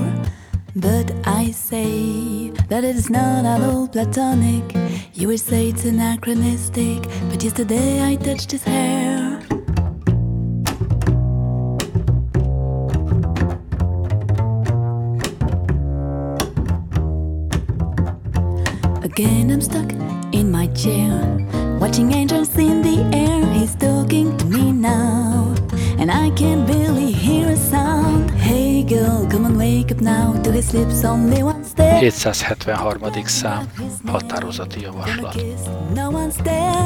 But 0.74 1.12
I 1.26 1.52
say 1.52 2.52
that 2.70 2.86
it 2.86 2.96
is 2.96 3.10
not 3.10 3.44
at 3.46 3.62
all 3.62 3.89
platonic. 3.89 4.65
You 5.13 5.28
will 5.28 5.44
say 5.50 5.68
it's 5.70 5.84
anachronistic, 5.84 7.02
but 7.30 7.44
yesterday 7.44 8.02
I 8.02 8.15
touched 8.15 8.52
his 8.52 8.63
hair. 8.63 9.55
Again, 19.17 19.49
I'm 19.49 19.62
stuck 19.62 19.89
in 20.34 20.51
my 20.51 20.67
chair, 20.75 21.38
watching 21.80 22.12
angels 22.12 22.54
in 22.58 22.82
the 22.82 22.99
air. 23.15 23.45
He's 23.54 23.73
talking 23.75 24.36
to 24.36 24.45
me 24.45 24.73
now, 24.73 25.44
and 26.08 26.12
I 26.12 26.30
can 26.36 26.65
barely 26.65 27.12
hear 27.12 27.50
a 27.50 27.56
sound. 27.56 28.30
Hey 28.32 28.84
girl, 28.84 29.28
come 29.32 29.46
on, 29.46 29.58
wake 29.58 29.91
up 29.91 30.02
now. 30.02 30.41
To 30.44 30.52
his 30.52 30.72
lips, 30.74 31.04
only 31.04 31.41
one 31.41 31.63
step. 31.63 32.00
773. 32.00 33.26
szám, 33.26 33.72
határozati 34.06 34.82
javaslat. 34.82 35.36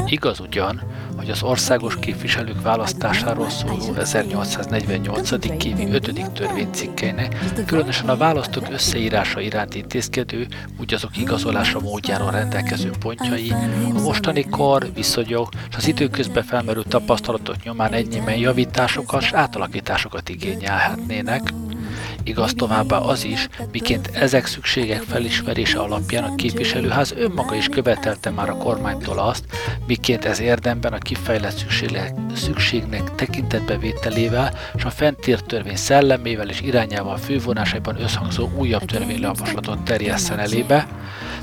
Igaz 0.06 0.40
ugyan, 0.40 0.82
hogy 1.18 1.30
az 1.30 1.44
országos 1.44 1.96
képviselők 1.96 2.62
választásáról 2.62 3.50
szóló 3.50 3.94
1848. 3.98 5.32
évi 5.66 5.92
5. 5.92 6.32
törvénycikkeinek, 6.34 7.36
különösen 7.66 8.10
a 8.10 8.18
választók 8.18 8.68
összeírása 8.72 9.40
iránt 9.40 9.76
intézkedő, 9.76 10.48
úgy 10.80 10.94
azok 10.94 11.18
igazolása 11.18 11.80
módjáról 11.80 12.32
rendelkező 12.32 12.92
pontjai, 13.00 13.52
a 13.96 14.02
mostani 14.02 14.44
kor, 14.50 14.88
viszonyok 14.94 15.50
és 15.70 15.76
az 15.76 15.88
időközben 15.88 16.44
felmerült 16.44 16.88
tapasztalatok 16.88 17.64
nyomán 17.64 17.94
ennyiben 17.94 18.36
javításokat 18.38 19.09
és 19.18 19.32
átalakításokat 19.32 20.30
igényelhetnének, 20.30 21.42
Igaz 22.30 22.54
továbbá 22.54 22.98
az 22.98 23.24
is, 23.24 23.48
miként 23.72 24.10
ezek 24.14 24.46
szükségek 24.46 25.02
felismerése 25.02 25.80
alapján 25.80 26.24
a 26.24 26.36
képviselőház 26.36 27.14
önmaga 27.18 27.56
is 27.56 27.68
követelte 27.68 28.30
már 28.30 28.50
a 28.50 28.58
kormánytól 28.58 29.20
azt, 29.20 29.44
miként 29.88 30.26
ez 30.26 30.40
érdemben 30.40 30.94
a 30.94 30.98
kifejlett 30.98 31.58
szükségnek, 31.58 32.14
szükségnek 32.36 33.16
tekintetbevételével 33.16 34.54
és 34.76 34.84
a 34.84 34.90
fentírt 34.90 35.46
törvény 35.46 35.76
szellemével 35.76 36.50
és 36.50 36.62
irányával 36.62 37.18
fővonásaiban 37.18 38.02
összhangzó 38.02 38.50
újabb 38.58 38.86
törvényjavaslatot 38.86 39.84
terjesszen 39.84 40.40
elébe, 40.40 40.88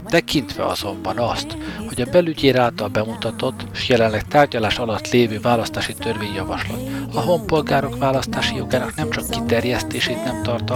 tekintve 0.05 0.65
azonban 0.65 1.19
azt, 1.19 1.57
hogy 1.89 2.01
a 2.01 2.11
belügyér 2.11 2.59
által 2.59 2.89
bemutatott 2.89 3.67
és 3.73 3.89
jelenleg 3.89 4.27
tárgyalás 4.27 4.79
alatt 4.79 5.11
lévő 5.11 5.41
választási 5.41 5.95
törvényjavaslat 5.95 6.97
a 7.17 7.21
honpolgárok 7.21 7.99
választási 7.99 8.57
jogának 8.57 8.95
nem 8.95 9.11
csak 9.11 9.31
kiterjesztését 9.31 10.25
nem 10.25 10.43
tartalmazza, 10.43 10.76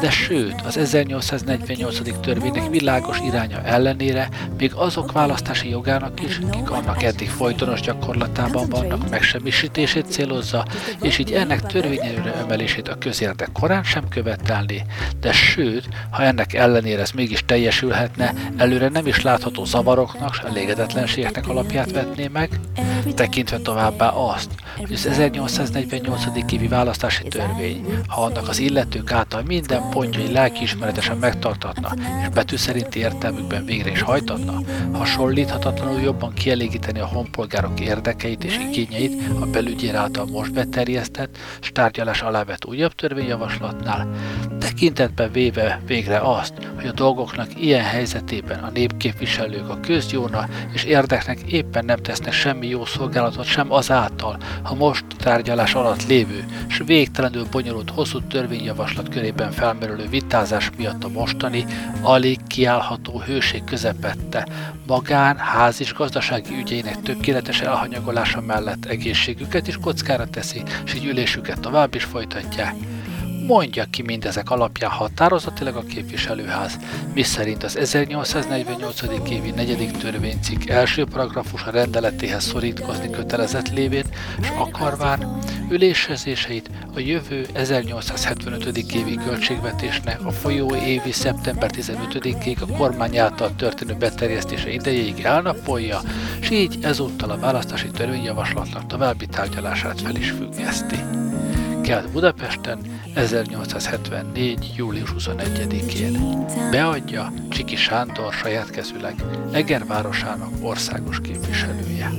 de 0.00 0.10
sőt 0.10 0.60
az 0.66 0.76
1848. 0.76 2.20
törvénynek 2.20 2.70
világos 2.70 3.18
iránya 3.20 3.62
ellenére 3.62 4.28
még 4.58 4.72
azok 4.74 5.12
választási 5.12 5.68
jogának 5.68 6.22
is, 6.22 6.38
akik 6.46 6.70
annak 6.70 7.02
eddig 7.02 7.28
folytonos 7.28 7.80
gyakorlatában 7.80 8.68
vannak, 8.68 9.10
megsemmisítését 9.10 10.06
célozza, 10.06 10.64
és 11.02 11.18
így 11.18 11.32
ennek 11.32 11.60
törvényelőre 11.60 12.34
emelését 12.34 12.88
a 12.88 12.98
közérdek 12.98 13.48
korán 13.52 13.84
sem 13.84 14.08
követelni, 14.08 14.82
de 15.20 15.32
sőt, 15.32 15.88
ha 16.10 16.22
ennek 16.22 16.54
ellenére 16.54 17.00
ez 17.00 17.10
mégis 17.10 17.44
teljesülhetne, 17.46 18.34
előre 18.56 18.88
nem 18.88 19.06
is 19.06 19.22
látható 19.22 19.64
zavaroknak 19.64 20.30
és 20.32 20.38
elégedetlenségeknek 20.48 21.48
alapját 21.48 21.92
vetné 21.92 22.28
meg, 22.28 22.60
tekintve 23.14 23.58
továbbá 23.58 24.08
azt, 24.08 24.50
hogy 24.76 24.92
az 24.92 25.06
1848. 25.06 26.52
évi 26.52 26.68
választási 26.68 27.22
törvény, 27.28 27.84
ha 28.06 28.22
annak 28.22 28.48
az 28.48 28.58
illetők 28.76 29.12
által 29.12 29.42
minden 29.42 29.90
pontjai 29.90 30.32
lelkiismeretesen 30.32 31.16
megtartatna, 31.16 31.92
és 32.22 32.28
betű 32.28 32.56
szerinti 32.56 32.98
értelmükben 32.98 33.64
végre 33.64 33.90
is 33.90 34.00
hajtatna, 34.00 34.60
hasonlíthatatlanul 34.92 36.00
jobban 36.00 36.32
kielégíteni 36.32 37.00
a 37.00 37.06
honpolgárok 37.06 37.80
érdekeit 37.80 38.44
és 38.44 38.58
igényeit 38.58 39.22
a 39.40 39.46
belügyér 39.46 39.94
által 39.94 40.26
most 40.26 40.52
beterjesztett, 40.52 41.38
s 41.60 41.72
tárgyalás 41.72 42.22
alá 42.22 42.44
vett 42.44 42.64
újabb 42.64 42.92
törvényjavaslatnál, 42.92 44.08
tekintetben 44.58 45.32
véve 45.32 45.80
végre 45.86 46.18
azt, 46.18 46.52
hogy 46.76 46.86
a 46.86 46.92
dolgoknak 46.92 47.60
ilyen 47.62 47.84
helyzetében 47.84 48.58
a 48.58 48.70
népképviselők 48.70 49.68
a 49.68 49.80
közjóna 49.80 50.48
és 50.72 50.84
érdeknek 50.84 51.40
éppen 51.40 51.84
nem 51.84 52.02
tesznek 52.02 52.32
semmi 52.32 52.66
jó 52.66 52.84
szolgálatot 52.84 53.44
sem 53.44 53.72
azáltal, 53.72 54.36
ha 54.62 54.74
most 54.74 55.04
tárgyalás 55.18 55.74
alatt 55.74 56.06
lévő, 56.06 56.44
s 56.66 56.82
végtelenül 56.86 57.46
bonyolult 57.50 57.90
hosszú 57.90 58.20
törvényjavaslat 58.66 59.14
körében 59.14 59.50
felmerülő 59.52 60.08
vitázás 60.08 60.70
miatt 60.76 61.04
a 61.04 61.08
mostani, 61.08 61.64
alig 62.02 62.38
kiállható 62.46 63.20
hőség 63.20 63.64
közepette, 63.64 64.48
magán, 64.86 65.36
ház 65.36 65.80
és 65.80 65.94
gazdasági 65.94 66.54
ügyeinek 66.58 67.02
tökéletes 67.02 67.60
elhanyagolása 67.60 68.40
mellett 68.40 68.84
egészségüket 68.84 69.68
is 69.68 69.76
kockára 69.76 70.26
teszi, 70.26 70.62
és 70.84 70.94
így 70.94 71.04
ülésüket 71.04 71.60
tovább 71.60 71.94
is 71.94 72.04
folytatják. 72.04 72.74
Mondja 73.46 73.84
ki 73.90 74.02
mindezek 74.02 74.50
alapján 74.50 74.90
határozatilag 74.90 75.76
a 75.76 75.82
képviselőház, 75.82 76.78
miszerint 77.14 77.62
az 77.62 77.76
1848. 77.76 79.02
évi 79.30 79.50
negyedik 79.50 79.90
törvénycikk 79.90 80.68
első 80.68 81.04
paragrafusa 81.04 81.70
rendeletéhez 81.70 82.44
szorítkozni 82.44 83.10
kötelezett 83.10 83.72
lévén, 83.72 84.04
és 84.40 84.48
akarván 84.58 85.38
ülésezéseit 85.70 86.70
a 86.94 86.98
jövő 86.98 87.46
1875. 87.52 88.76
évi 88.76 89.14
költségvetésnek 89.14 90.24
a 90.24 90.30
folyó 90.30 90.74
évi 90.74 91.12
szeptember 91.12 91.70
15-ig 91.74 92.60
a 92.60 92.76
kormány 92.76 93.18
által 93.18 93.54
történő 93.56 93.94
beterjesztése 93.94 94.70
idejéig 94.70 95.20
elnapolja, 95.20 96.00
és 96.40 96.50
így 96.50 96.78
ezúttal 96.82 97.30
a 97.30 97.38
választási 97.38 97.88
törvényjavaslatnak 97.88 98.86
további 98.86 99.26
tárgyalását 99.26 100.00
fel 100.00 100.16
is 100.16 100.30
függeszti. 100.30 100.96
Kelt 101.86 102.10
Budapesten 102.12 102.78
1874. 103.14 104.72
július 104.76 105.14
21-én. 105.18 106.46
Beadja 106.70 107.32
Csiki 107.48 107.76
Sándor 107.76 108.32
saját 108.32 108.70
kezüleg 108.70 109.14
Eger 109.52 109.86
városának 109.86 110.50
országos 110.62 111.20
képviselője. 111.20 112.10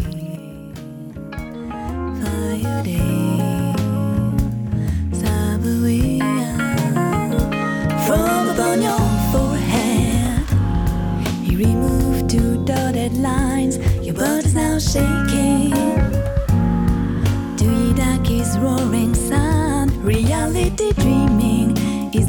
Removed 11.58 12.30
two 12.30 12.63
dotted 12.63 13.13
lines. 13.13 13.77
Your 14.03 14.13
blood 14.13 14.45
is 14.45 14.53
now 14.53 14.77
shaking. 14.80 15.46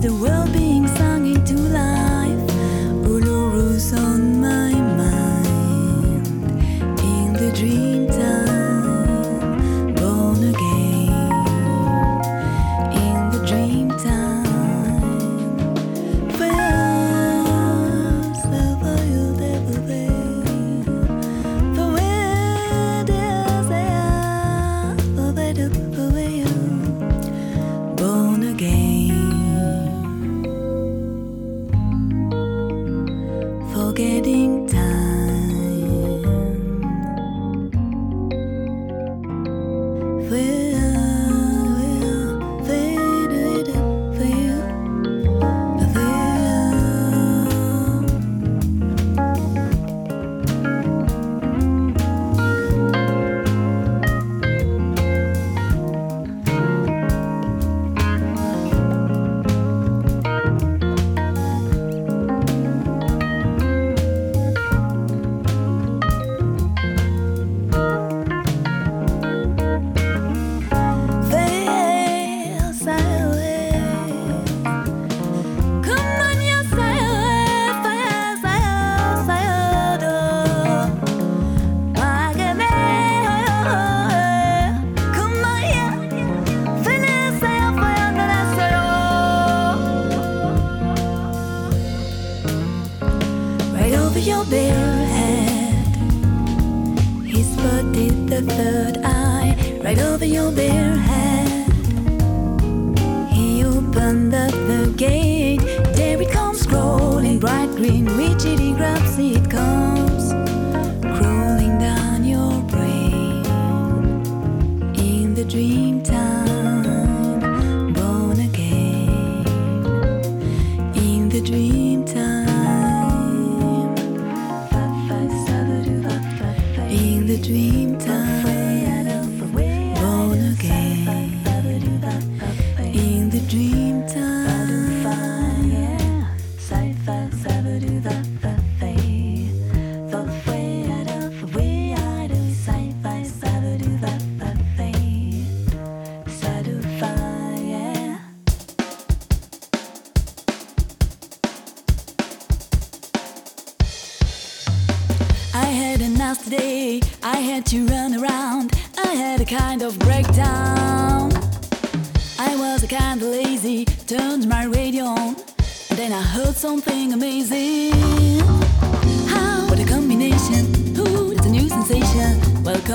the 0.00 0.14
world 0.14 0.37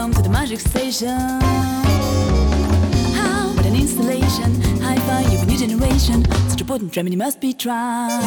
Welcome 0.04 0.22
to 0.22 0.30
the 0.30 0.34
magic 0.34 0.60
station. 0.60 1.18
How 3.16 3.54
about 3.54 3.66
an 3.66 3.74
installation? 3.74 4.62
Hi 4.82 4.98
fi 4.98 5.22
of 5.34 5.44
a 5.44 5.46
new 5.46 5.58
generation. 5.58 6.26
Such 6.50 6.60
a 6.60 6.66
potent 6.66 6.94
remedy 6.98 7.16
must 7.16 7.40
be 7.40 7.54
tried. 7.54 8.20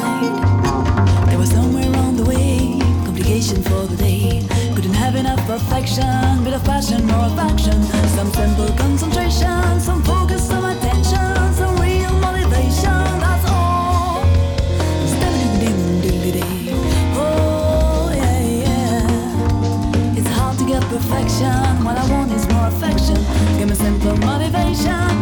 There 1.29 1.39
was 1.39 1.51
somewhere 1.51 1.95
on 1.95 2.17
the 2.17 2.25
way, 2.25 2.79
complication 3.05 3.63
for 3.63 3.85
the 3.89 3.97
day. 3.97 4.43
Couldn't 4.75 4.95
have 4.95 5.17
enough 5.17 5.47
perfection, 5.47 6.43
bit 6.45 6.55
of 6.55 6.65
passion 6.65 7.07
more 7.07 7.27
of 7.27 7.39
action. 7.39 7.83
Some 8.17 8.33
simple 8.33 8.73
concentration, 8.79 9.79
some 9.79 10.03
focus 10.03 10.51
motivation. 24.21 25.16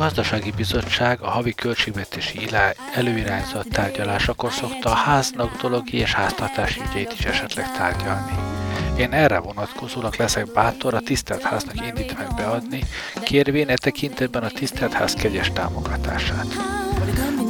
Gazdasági 0.00 0.50
bizottság 0.50 1.20
a 1.20 1.30
havi 1.30 1.52
költségvetési 1.52 2.48
előirányzat 2.94 3.68
tárgyalásakor 3.68 4.52
szokta 4.52 4.90
a 4.90 4.94
háznak 4.94 5.60
dologi 5.60 5.96
és 5.96 6.14
háztartási 6.14 6.80
ügyeit 6.90 7.12
is 7.18 7.24
esetleg 7.24 7.72
tárgyalni. 7.72 8.32
Én 8.98 9.12
erre 9.12 9.38
vonatkozólag 9.38 10.14
leszek 10.18 10.52
bátor 10.52 10.94
a 10.94 11.00
tisztelt 11.00 11.42
háznak 11.42 11.86
indítványt 11.86 12.34
beadni, 12.34 12.84
kérvén 13.22 13.68
e 13.68 13.74
tekintetben 13.74 14.42
a 14.42 14.48
tisztelt 14.48 14.92
ház 14.92 15.14
kegyes 15.14 15.50
támogatását. 15.52 16.46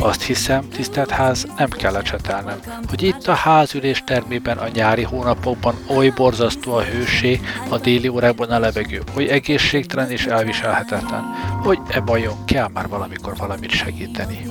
Azt 0.03 0.23
hiszem, 0.23 0.69
tisztelt 0.69 1.11
ház, 1.11 1.47
nem 1.57 1.69
kell 1.69 1.93
lecsetelnem, 1.93 2.61
hogy 2.89 3.03
itt 3.03 3.27
a 3.27 3.35
házülés 3.35 4.03
termében 4.07 4.59
a 4.59 4.69
nyári 4.69 5.03
hónapokban 5.03 5.75
oly 5.89 6.13
borzasztó 6.17 6.73
a 6.73 6.83
hőség, 6.83 7.41
a 7.69 7.79
déli 7.79 8.09
órákban 8.09 8.51
a 8.51 8.59
levegő, 8.59 9.03
hogy 9.15 9.27
egészségtelen 9.27 10.11
és 10.11 10.27
elviselhetetlen, 10.27 11.23
hogy 11.63 11.79
e 11.89 12.01
bajon 12.01 12.45
kell 12.45 12.69
már 12.73 12.89
valamikor 12.89 13.37
valamit 13.37 13.71
segíteni. 13.71 14.47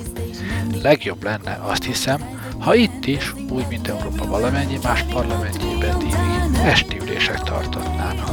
Legjobb 0.82 1.22
lenne, 1.22 1.58
azt 1.62 1.84
hiszem, 1.84 2.20
ha 2.58 2.74
itt 2.74 3.06
is, 3.06 3.34
úgy 3.48 3.66
mint 3.68 3.88
Európa 3.88 4.26
valamennyi 4.26 4.78
más 4.82 5.02
parlamentjében 5.12 5.98
dívig, 5.98 6.58
esti 6.64 7.00
ülések 7.00 7.42
tartatnának. 7.42 8.28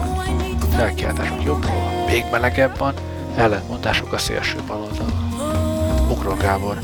Felkiáltások 0.76 1.44
jobbról, 1.44 2.06
még 2.10 2.24
melegebb 2.32 2.78
van, 2.78 2.94
ellentmondások 3.36 4.14
a 4.14 4.18
szélső 4.18 4.58
baloldalon. 4.68 5.28
Ugró 6.10 6.34
Gábor, 6.34 6.80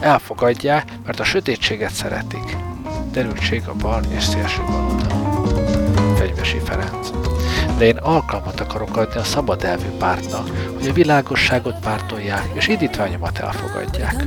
elfogadják, 0.00 0.92
mert 1.06 1.20
a 1.20 1.24
sötétséget 1.24 1.92
szeretik. 1.92 2.56
Derültség 3.12 3.62
a 3.68 3.74
bal 3.74 4.02
és 4.16 4.22
szélső 4.22 4.62
baloldal. 4.62 6.14
Fegyvesi 6.16 6.58
Ferenc. 6.58 7.27
De 7.78 7.84
én 7.84 7.96
alkalmat 7.96 8.60
akarok 8.60 8.96
adni 8.96 9.20
a 9.20 9.24
szabad 9.24 9.64
elvű 9.64 9.88
pártnak, 9.98 10.48
hogy 10.78 10.88
a 10.88 10.92
világosságot 10.92 11.78
pártolják 11.80 12.50
és 12.52 12.68
indítványomat 12.68 13.38
elfogadják. 13.38 14.24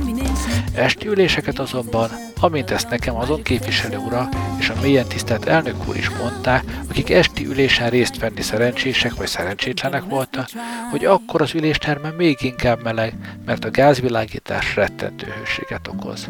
Esti 0.74 1.06
üléseket 1.06 1.58
azonban, 1.58 2.10
amint 2.40 2.70
ezt 2.70 2.90
nekem 2.90 3.16
azon 3.16 3.42
képviselő 3.42 3.96
ura 3.96 4.28
és 4.58 4.68
a 4.68 4.80
mélyen 4.82 5.06
tisztelt 5.06 5.44
elnök 5.46 5.88
úr 5.88 5.96
is 5.96 6.10
mondták, 6.10 6.64
akik 6.88 7.10
esti 7.10 7.46
ülésen 7.46 7.90
részt 7.90 8.18
venni 8.18 8.40
szerencsések 8.40 9.14
vagy 9.14 9.26
szerencsétlenek 9.26 10.04
voltak, 10.04 10.48
hogy 10.90 11.04
akkor 11.04 11.42
az 11.42 11.54
ülésterme 11.54 12.10
még 12.10 12.36
inkább 12.40 12.82
meleg, 12.82 13.14
mert 13.46 13.64
a 13.64 13.70
gázvilágítás 13.70 14.76
rettentő 14.76 15.26
hőséget 15.38 15.88
okoz. 15.88 16.28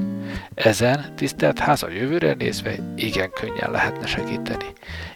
Ezen, 0.55 1.13
tisztelt 1.17 1.59
ház 1.59 1.83
a 1.83 1.91
jövőre 1.91 2.35
nézve, 2.35 2.75
igen 2.97 3.31
könnyen 3.31 3.71
lehetne 3.71 4.07
segíteni. 4.07 4.67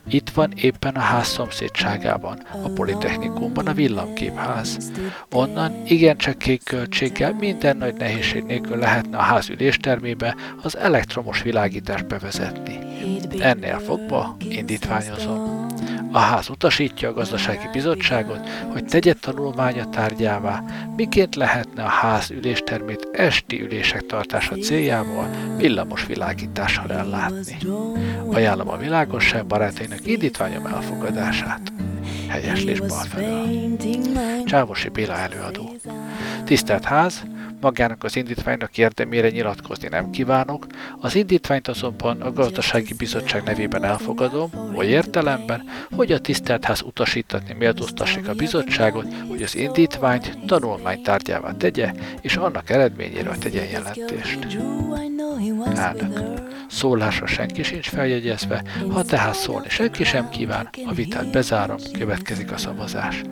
Itt 0.09 0.31
van 0.31 0.53
éppen 0.57 0.95
a 0.95 1.01
ház 1.01 1.27
szomszédságában, 1.27 2.39
a 2.65 2.69
Politechnikumban 2.69 3.67
a 3.67 3.73
villamképház. 3.73 4.93
Onnan 5.33 5.83
igencsak 5.87 6.39
kék 6.39 6.65
költséggel 6.65 7.33
minden 7.33 7.77
nagy 7.77 7.95
nehézség 7.95 8.43
nélkül 8.43 8.77
lehetne 8.77 9.19
a 9.19 9.23
ház 9.23 9.49
üléstermébe 9.49 10.37
az 10.63 10.77
elektromos 10.77 11.43
világítást 11.43 12.07
bevezetni. 12.07 12.79
Ennél 13.39 13.79
fogva 13.79 14.37
indítványozom. 14.49 15.46
A 16.17 16.19
ház 16.19 16.49
utasítja 16.49 17.09
a 17.09 17.13
gazdasági 17.13 17.69
bizottságot, 17.73 18.49
hogy 18.73 18.85
tegye 18.85 19.13
tanulmánya 19.13 19.89
tárgyává, 19.89 20.63
miként 20.97 21.35
lehetne 21.35 21.83
a 21.83 21.89
ház 21.89 22.31
üléstermét 22.31 23.09
esti 23.13 23.63
ülések 23.63 24.07
tartása 24.07 24.55
céljából 24.55 25.31
villamos 25.57 26.07
világítással 26.07 26.93
ellátni. 26.93 27.57
Ajánlom 28.33 28.69
a 28.69 28.77
világosság 28.77 29.47
barátainak 29.47 30.07
indítványom 30.07 30.67
elfogadását. 30.67 31.73
Helyeslés 32.29 32.81
balfelől. 32.81 33.77
Csávosi 34.45 34.89
Béla 34.89 35.17
előadó. 35.17 35.77
Tisztelt 36.45 36.85
ház, 36.85 37.23
magának 37.61 38.05
az 38.05 38.17
indítványnak 38.17 38.79
érdemére 38.79 39.29
nyilatkozni 39.31 39.89
nem 39.89 40.11
kívánok, 40.11 40.67
az 41.01 41.15
indítványt 41.15 41.69
azonban 41.69 42.21
a 42.21 42.33
gazdasági 42.33 42.95
bizottság 42.95 43.43
nevében 43.43 43.85
elfogadom, 43.85 44.51
oly 44.75 44.87
értelemben, 44.87 45.63
hogy 45.91 46.13
a 46.13 46.19
tisztelt 46.19 46.65
ház 46.65 46.83
utasítatni 46.83 47.55
méltóztassék 47.55 48.29
a 48.29 48.35
bizottságot, 48.35 49.07
hogy 49.29 49.43
az 49.43 49.57
indítványt 49.57 50.39
tanulmány 50.47 51.03
tárgyává 51.03 51.53
tegye, 51.53 51.93
és 52.21 52.37
annak 52.37 52.71
eredményéről 52.71 53.39
tegyen 53.39 53.67
jelentést. 53.69 54.59
Elnök. 55.75 56.45
Szólásra 56.69 57.27
senki 57.27 57.63
sincs 57.63 57.89
feljegyezve, 57.89 58.63
ha 58.91 59.03
tehát 59.03 59.35
szólni 59.35 59.69
senki 59.69 60.05
sem 60.05 60.29
kíván, 60.29 60.69
a 60.87 60.93
vitát 60.93 61.31
bezárom, 61.31 61.77
következik 61.99 62.53
a 62.53 62.57
szavazás. 62.57 63.23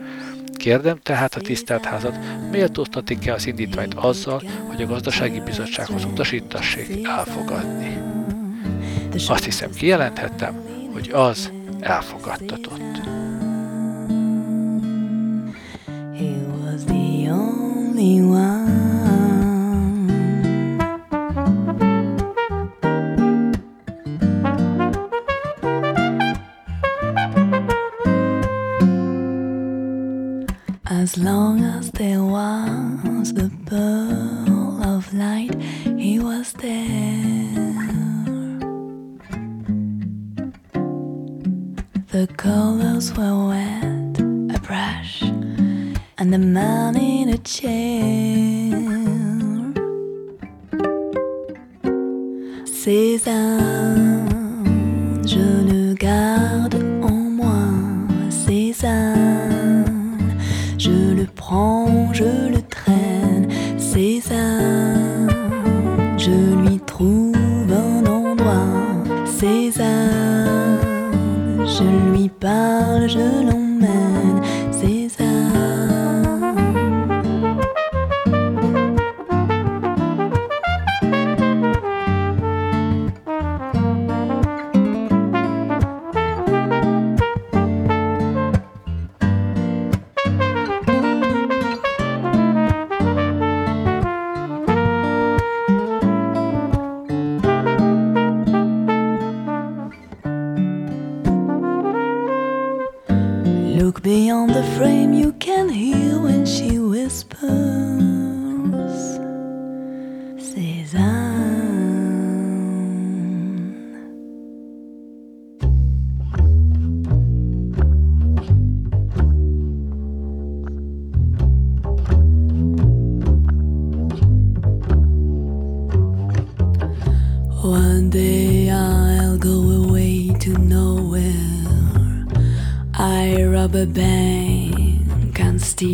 Kérdem 0.57 0.97
tehát 1.03 1.35
a 1.35 1.39
tisztelt 1.39 1.85
házat, 1.85 2.19
méltóztatik-e 2.51 3.33
az 3.33 3.47
indítványt 3.47 3.93
azzal, 3.93 4.43
hogy 4.67 4.81
a 4.81 4.85
gazdasági 4.85 5.39
bizottsághoz 5.39 6.03
utasítassék 6.03 7.07
elfogadni. 7.07 7.97
Azt 9.27 9.43
hiszem 9.43 9.71
kijelenthettem, 9.71 10.61
hogy 10.93 11.09
az 11.13 11.51
elfogadtatott. 11.79 12.97
He 16.17 16.31
was 16.63 16.83
the 16.83 17.31
only 17.31 18.19
one. 18.21 18.94
As 31.05 31.19
long 31.19 31.63
as 31.63 31.91
there 31.91 32.23
was 32.23 33.29
a 33.37 33.51
pearl 33.67 34.81
of 34.83 35.13
light, 35.13 35.53
he 35.99 36.17
was 36.17 36.51
there. 36.53 37.53
The 42.09 42.27
colors 42.37 43.13
were 43.15 43.49
wet, 43.49 44.19
a 44.55 44.59
brush, 44.61 45.21
and 46.17 46.33
the 46.33 46.39
man 46.39 46.97
in 46.97 47.29
a 47.29 47.37
chair. 47.37 48.73
César, 52.65 54.24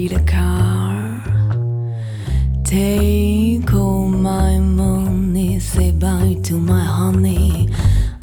the 0.08 0.16
a 0.16 0.24
car. 0.24 1.22
Take 2.64 3.74
all 3.74 4.08
my 4.08 4.58
money, 4.58 5.60
say 5.60 5.92
bye 5.92 6.38
to 6.44 6.54
my 6.54 6.84
honey, 6.84 7.70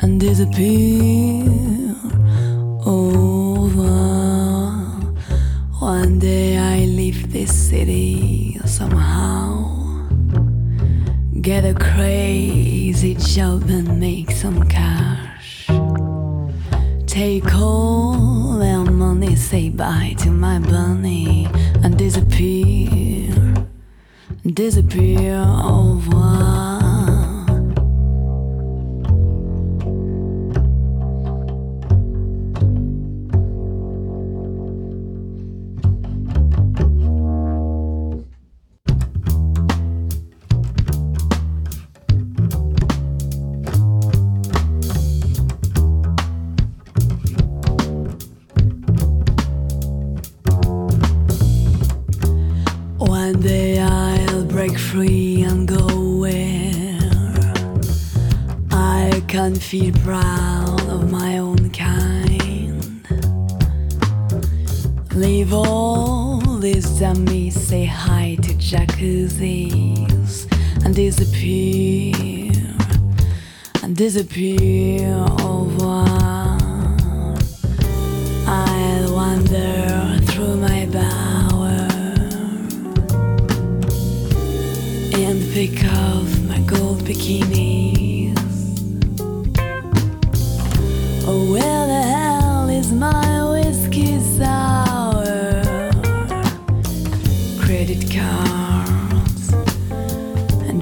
and 0.01 0.21
disappear. 0.21 1.45
Over. 2.85 3.89
One 5.79 6.19
day 6.19 6.59
I 6.59 6.87
leave 6.87 7.33
this 7.33 7.53
city 7.71 8.59
somehow. 8.65 10.09
Get 11.41 11.65
a 11.65 11.75
crazy 11.75 13.15
job 13.15 13.69
and 13.69 14.01
make 14.01 14.31
some 14.33 14.69
cash. 14.69 15.69
Take 17.07 17.55
all 17.55 18.48
say 19.39 19.69
bye 19.69 20.15
to 20.19 20.31
my 20.31 20.59
bunny, 20.59 21.47
and 21.83 21.97
disappear. 21.97 23.33
Disappear, 24.45 25.45
oh, 25.47 25.95
revoir. 25.95 26.48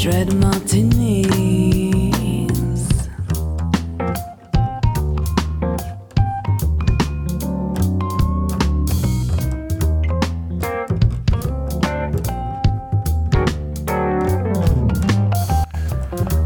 dread 0.06 0.34
martinis. 0.34 1.26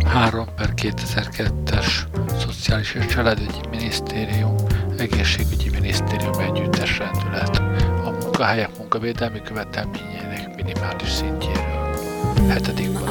Három 0.04 0.46
per 0.56 0.72
2002-es 0.76 1.86
Szociális 2.38 2.94
és 2.94 3.06
Családügyi 3.06 3.46
Minisztérium, 3.70 4.54
Egészségügyi 4.98 5.70
Minisztérium 5.70 6.38
együttes 6.38 6.98
rendület. 6.98 7.56
A 8.04 8.10
munkahelyek 8.10 8.78
munkavédelmi 8.78 9.42
követelményének 9.42 10.54
minimális 10.56 11.08
szintjéről. 11.08 11.80
7. 12.48 13.09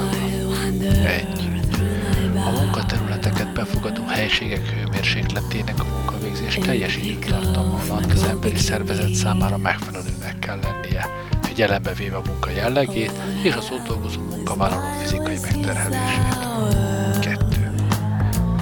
befogadó 3.82 4.06
helységek 4.06 4.70
hőmérsékletének 4.70 5.80
a 5.80 5.84
munkavégzés 5.84 6.56
teljes 6.56 6.98
időtartama 6.98 7.80
alatt 7.90 8.12
az 8.12 8.24
emberi 8.24 8.58
szervezet 8.58 9.14
számára 9.14 9.58
megfelelőnek 9.58 10.40
kell 10.40 10.60
lennie, 10.62 11.06
figyelembe 11.42 11.94
véve 11.94 12.16
a 12.16 12.22
munka 12.26 12.50
jellegét 12.50 13.12
és 13.44 13.54
az 13.56 13.70
ott 13.72 13.88
dolgozó 13.88 14.22
munkavállaló 14.22 14.88
fizikai 15.02 15.38
megterhelését. 15.42 16.40
2. 17.20 17.72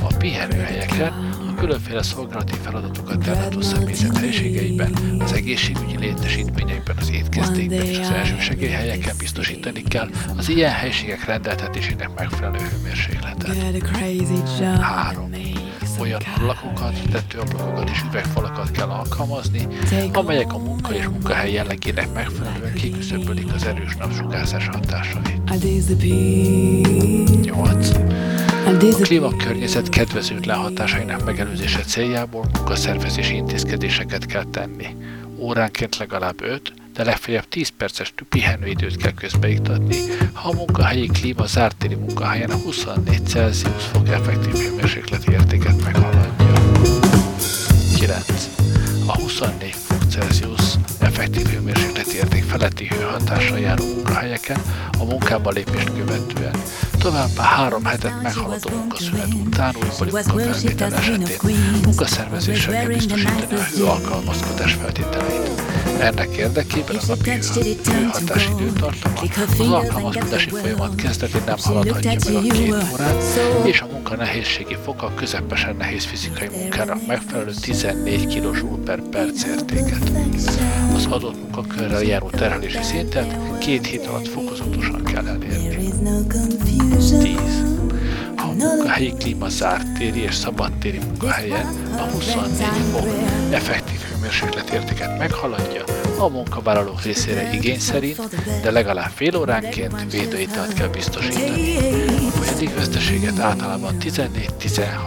A 0.01 0.13
pihenőhelyeken, 0.17 1.13
a 1.49 1.53
különféle 1.59 2.03
szolgálati 2.03 2.53
feladatokat 2.61 3.27
ellátó 3.27 3.61
személyzet 3.61 4.17
helységeiben, 4.17 4.93
az 5.19 5.33
egészségügyi 5.33 5.97
létesítményekben, 5.97 6.96
az 7.39 7.57
étkezdékben 7.57 7.87
és 7.87 7.99
az 7.99 8.09
elsősegélyhelyeken 8.09 9.15
biztosítani 9.17 9.81
kell 9.81 10.09
az 10.37 10.49
ilyen 10.49 10.71
helységek 10.71 11.25
rendeltetésének 11.25 12.09
megfelelő 12.15 12.57
hőmérsékletet. 12.57 13.53
Get 13.53 13.81
a 13.81 13.85
crazy 13.85 14.41
job. 14.59 14.79
Három. 14.81 15.31
Olyan 15.99 16.21
ablakokat, 16.35 16.93
tetőablakokat 17.11 17.89
és 17.89 18.01
üvegfalakat 18.09 18.71
kell 18.71 18.87
alkalmazni, 18.89 19.67
amelyek 20.13 20.53
a 20.53 20.57
munka 20.57 20.93
és 20.95 21.07
munkahely 21.07 21.51
jellegének 21.51 22.13
megfelelően 22.13 22.73
kiküszöbölik 22.73 23.53
az 23.53 23.65
erős 23.65 23.95
napsugárzás 23.95 24.67
hatásait. 24.67 25.41
I 25.53 25.57
disappear. 25.57 26.07
8. 27.41 27.89
I 28.83 28.89
A 28.91 28.95
klímakörnyezet 29.01 29.89
kedvezőtlen 29.89 30.57
hatásainak 30.57 31.25
megelőzése 31.25 31.79
céljából 31.81 32.45
munkaszervezési 32.53 33.35
intézkedéseket 33.35 34.25
kell 34.25 34.45
tenni. 34.51 34.87
Óránként 35.37 35.97
legalább 35.97 36.41
5, 36.41 36.73
de 36.97 37.03
legfeljebb 37.03 37.47
10 37.47 37.69
perces 37.77 38.13
pihenőidőt 38.29 38.97
kell 38.97 39.13
közbeiktatni, 39.13 39.95
ha 40.33 40.49
a 40.49 40.53
munkahelyi 40.53 41.07
klíma 41.07 41.45
zártéri 41.45 41.95
munkahelyen 41.95 42.49
a 42.49 42.55
24 42.55 43.27
Celsius 43.27 43.83
fok 43.83 44.07
effektív 44.07 44.53
hőmérsékleti 44.53 45.31
értéket 45.31 45.83
meghaladja. 45.83 46.53
9. 47.95 48.49
A 49.05 49.19
24 49.19 49.71
fok 49.71 50.03
Celsius 50.09 50.61
effektív 50.99 51.45
hőmérsékleti 51.45 52.15
érték 52.15 52.43
feletti 52.43 52.87
hőhatással 52.87 53.59
járó 53.59 53.85
munkahelyeken 53.85 54.61
a 54.99 55.03
munkába 55.03 55.49
lépést 55.49 55.89
követően 55.97 56.55
továbbá 57.07 57.43
három 57.43 57.85
hetet 57.85 58.21
meghaladó 58.21 58.69
munkaszünet 58.75 59.33
után 59.45 59.75
újbóli 59.75 60.11
munkafelvétel 60.11 60.93
esetén 60.93 61.37
munkaszervezéssel 61.83 62.73
kell 62.73 62.85
biztosítani 62.85 63.55
a 63.55 63.63
hő 63.75 63.85
alkalmazkodás 63.85 64.73
feltételeit. 64.73 65.61
Ennek 65.99 66.35
érdekében 66.35 66.95
a 66.95 67.01
napi 67.07 67.29
hő, 67.29 67.39
hőhatás 67.83 68.47
időtartama 68.47 69.19
az 69.59 69.59
alkalmazkodási 69.59 70.49
folyamat 70.49 70.95
kezdetén 70.95 71.41
nem 71.45 71.55
haladhatja 71.59 72.31
meg 72.31 72.35
a 72.35 72.41
két 72.41 72.75
órát, 72.93 73.23
és 73.63 73.81
a 73.81 73.85
munka 74.07 74.25
nehézségi 74.25 74.77
foka 74.83 75.05
a 75.05 75.13
közepesen 75.13 75.75
nehéz 75.75 76.05
fizikai 76.05 76.47
munkának 76.47 77.07
megfelelő 77.07 77.51
14 77.61 78.25
kJ 78.25 78.59
per 78.85 79.01
perc 79.01 79.43
értéket. 79.43 80.11
Az 80.95 81.05
adott 81.05 81.41
munkakörrel 81.41 82.01
járó 82.01 82.29
terhelési 82.29 82.83
szintet 82.83 83.57
két 83.57 83.85
hét 83.85 84.05
alatt 84.05 84.27
fokozatosan 84.27 85.03
kell 85.03 85.27
elérni. 85.27 85.67
There 85.67 85.81
is 85.81 85.93
no 86.01 86.19
confusion. 86.27 87.19
10. 87.19 87.37
Ha 88.35 88.47
a 88.47 88.53
munkahelyi 88.53 89.13
klíma 89.13 89.49
zárt 89.49 89.97
téri 89.97 90.19
és 90.19 90.35
szabadtéri 90.35 90.97
munkahelyen 90.97 91.65
a 91.97 92.01
24 92.11 92.67
fok 92.91 93.07
effektív 93.51 93.99
hőmérséklet 93.99 94.69
értéket 94.69 95.17
meghaladja, 95.17 95.83
a 96.17 96.27
munkavállalók 96.27 97.01
részére 97.01 97.53
igény 97.53 97.79
szerint, 97.79 98.21
de 98.61 98.71
legalább 98.71 99.11
fél 99.15 99.35
óránként 99.35 100.11
védőitalt 100.11 100.73
kell 100.73 100.87
biztosítani. 100.87 101.77
A 102.27 102.29
folyadék 102.29 102.75
veszteséget 102.75 103.39
általában 103.39 103.97
14-16 103.99 104.17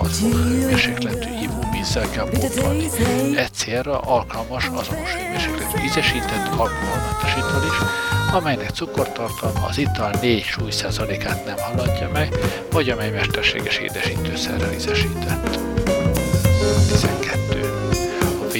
fok 0.00 0.32
hőmérsékletű 0.32 1.28
ivóvízzel 1.42 2.10
kell 2.10 2.28
pótolni. 2.30 2.88
E 3.36 3.48
célra 3.52 3.98
alkalmas 3.98 4.64
azonos 4.64 5.14
hőmérsékletű 5.14 5.84
ízesített 5.84 6.46
alkoholmentes 6.48 7.36
ital 7.36 7.62
is, 7.70 7.76
amelynek 8.32 8.70
cukortartalma 8.70 9.66
az 9.68 9.78
ital 9.78 10.14
4 10.20 10.42
súlyszázalékát 10.42 11.44
nem 11.44 11.56
haladja 11.58 12.10
meg, 12.12 12.34
vagy 12.70 12.88
amely 12.88 13.10
mesterséges 13.10 13.78
édesítőszerrel 13.78 14.72
ízesített. 14.72 15.58
12. 16.90 17.39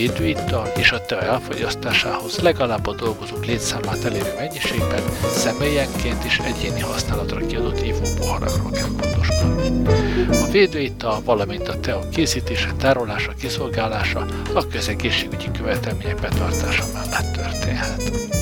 A 0.01 0.03
védőital 0.03 0.67
és 0.77 0.93
a 0.93 1.01
tea 1.01 1.23
elfogyasztásához 1.23 2.39
legalább 2.39 2.87
a 2.87 2.95
dolgozók 2.95 3.45
létszámát 3.47 4.05
elérő 4.05 4.35
mennyiségben 4.37 5.03
személyenként 5.35 6.25
és 6.25 6.39
egyéni 6.39 6.81
használatra 6.81 7.47
kiadott 7.47 7.81
ivópoharakról 7.81 8.71
kell 8.71 8.89
gondoskodni. 9.01 9.83
A 10.29 10.51
védőital, 10.51 11.21
valamint 11.25 11.69
a 11.69 11.81
tea 11.81 12.09
készítése, 12.09 12.73
tárolása, 12.79 13.33
kiszolgálása 13.33 14.27
a 14.55 14.67
közegészségügyi 14.67 15.51
követelmények 15.59 16.21
betartása 16.21 16.85
mellett 16.93 17.33
történhet. 17.33 18.40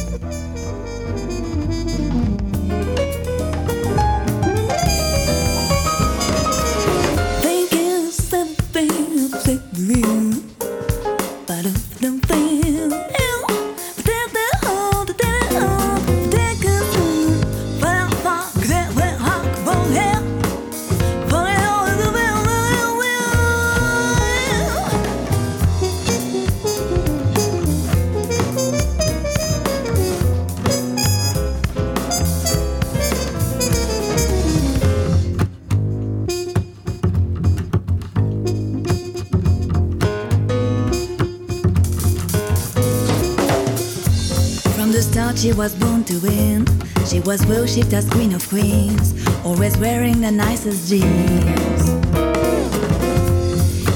She 47.68 47.82
as 47.92 48.08
queen 48.08 48.32
of 48.32 48.48
queens, 48.48 49.12
always 49.44 49.76
wearing 49.76 50.22
the 50.22 50.30
nicest 50.30 50.88
jeans. 50.88 51.82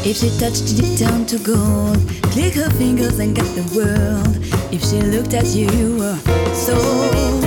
If 0.05 0.19
she 0.19 0.29
touched 0.39 0.79
it, 0.79 0.99
turned 0.99 1.27
to 1.31 1.39
gold. 1.39 1.97
Click 2.33 2.53
her 2.55 2.69
fingers 2.73 3.19
and 3.19 3.35
get 3.35 3.47
the 3.55 3.63
world. 3.75 4.37
If 4.71 4.85
she 4.85 5.01
looked 5.01 5.33
at 5.33 5.47
you, 5.57 5.69
uh, 5.69 5.73
you 5.73 5.97
were 5.97 6.19
sold. 6.55 7.45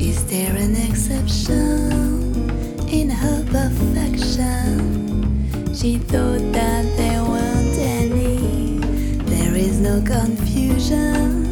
Is 0.00 0.24
there 0.24 0.56
an 0.56 0.76
exception 0.76 2.48
in 2.88 3.10
her 3.10 3.44
perfection? 3.52 4.78
She 5.74 5.98
thought 5.98 6.52
that 6.52 6.86
there 6.96 7.22
weren't 7.22 7.78
any. 7.78 8.78
There 9.26 9.54
is 9.54 9.78
no 9.78 10.00
confusion. 10.00 11.44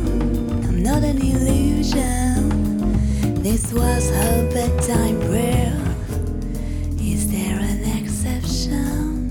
I'm 0.65 0.83
not 0.83 1.05
an 1.05 1.19
illusion. 1.19 1.60
This 3.51 3.73
was 3.73 4.09
her 4.11 4.49
bedtime 4.55 5.19
prayer. 5.23 5.75
Is 7.01 7.29
there 7.33 7.59
an 7.59 7.83
exception 7.99 9.29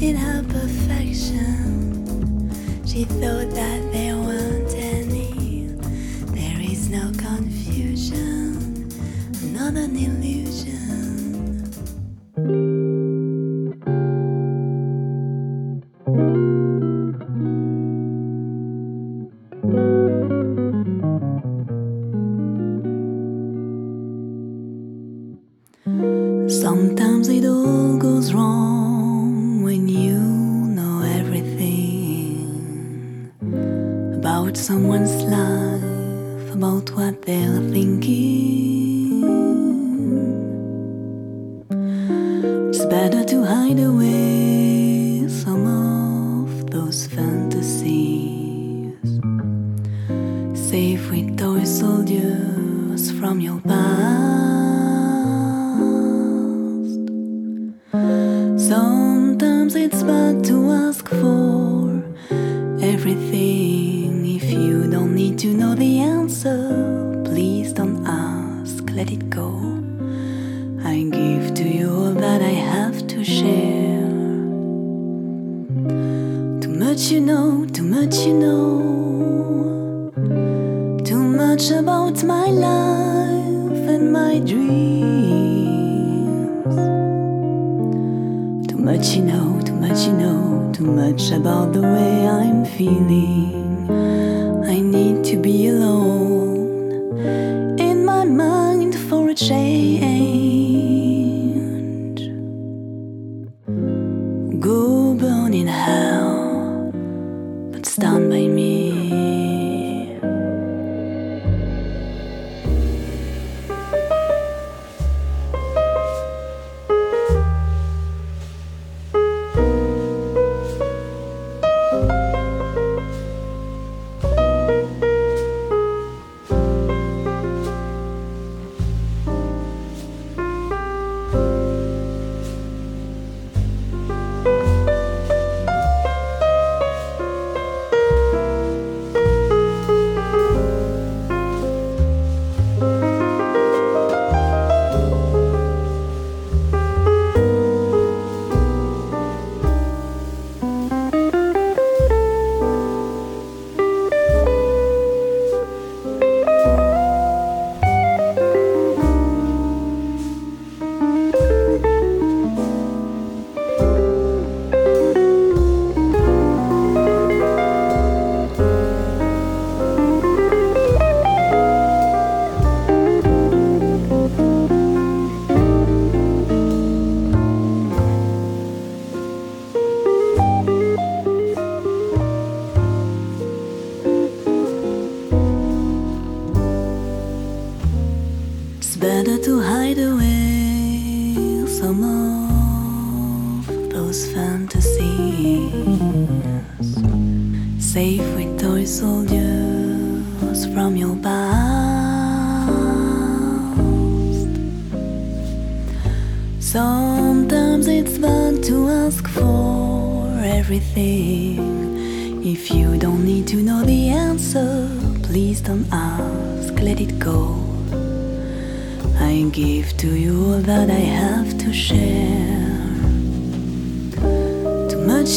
in 0.00 0.16
her 0.16 0.42
perfection? 0.42 2.50
She 2.84 3.04
thought 3.04 3.50
that 3.50 3.92
there 3.92 4.16
weren't 4.16 4.74
any. 4.74 5.68
There 6.34 6.60
is 6.60 6.88
no 6.88 7.12
confusion, 7.16 8.88
not 9.52 9.74
an 9.74 9.96
illusion. 9.96 10.23
Sometimes 26.74 27.28
it 27.28 27.44
all 27.44 27.96
goes 27.98 28.34
wrong 28.34 29.62
when 29.62 29.86
you 29.86 30.18
know 30.76 31.02
everything 31.20 32.50
about 34.18 34.56
someone's 34.56 35.22
life, 35.22 36.52
about 36.52 36.90
what 36.96 37.22
they're 37.22 37.60
thinking. 37.70 39.22
It's 42.70 42.84
better 42.86 43.22
to 43.22 43.44
hide 43.44 43.78
away 43.78 44.23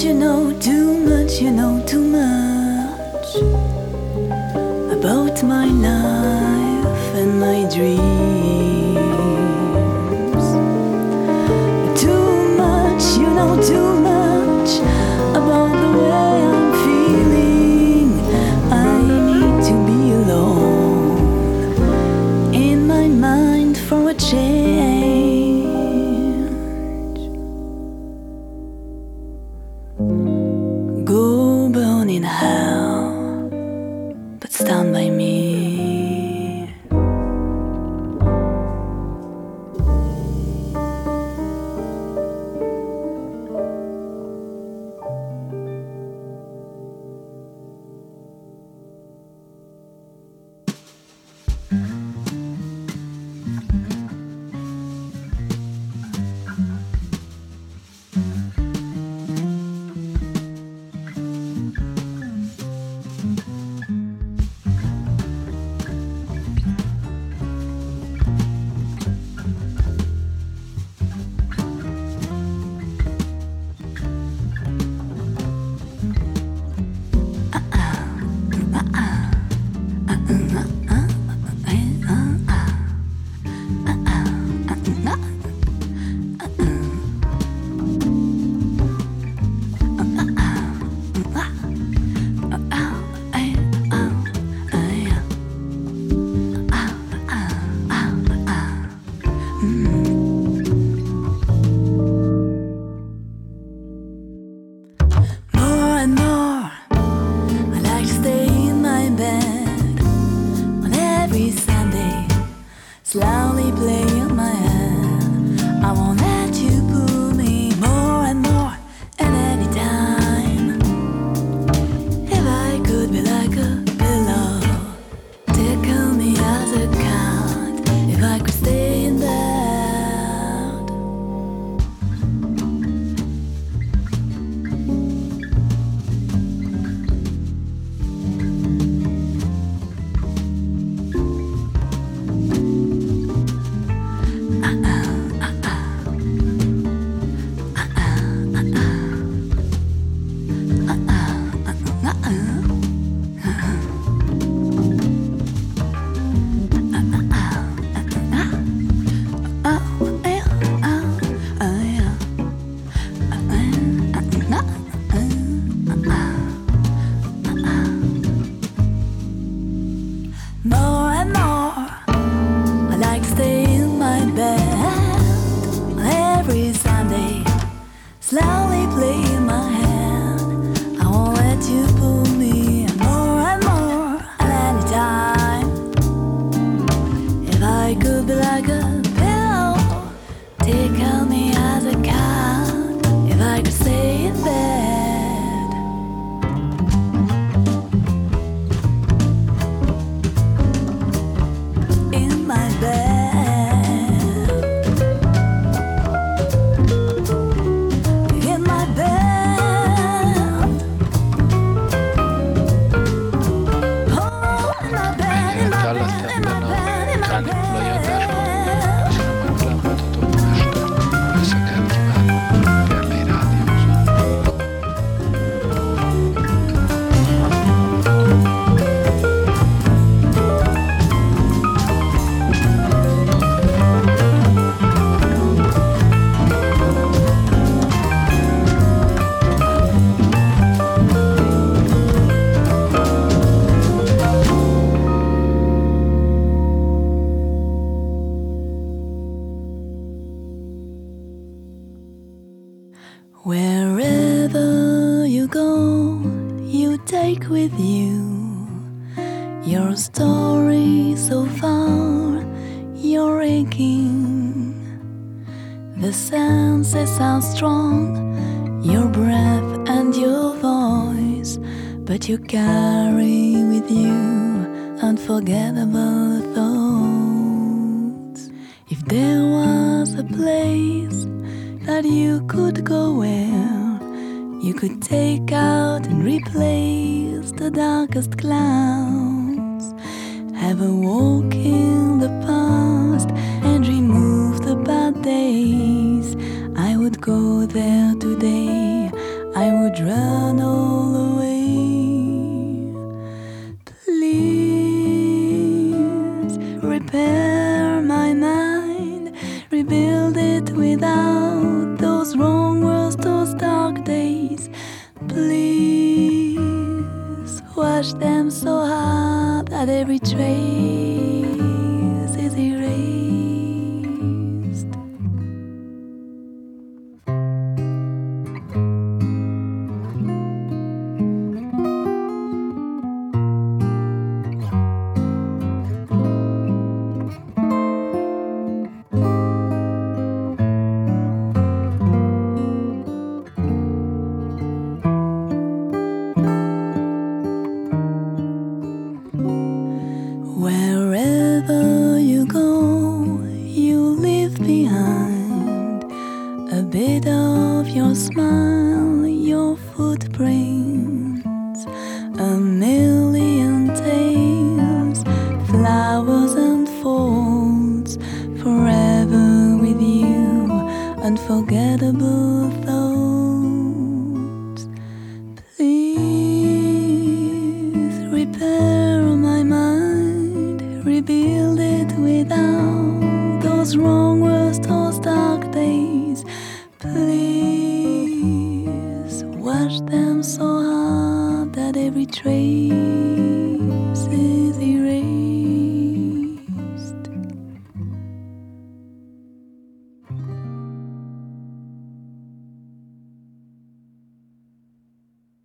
you 0.08 0.14
know, 0.14 0.58
too 0.62 0.98
much 1.00 1.42
you 1.42 1.52
know, 1.52 1.84
too 1.86 2.00
much 2.00 3.36
about 4.98 5.44
my 5.44 5.66
life 5.66 7.16
and 7.16 7.42
my 7.42 7.70
dreams. 7.70 8.37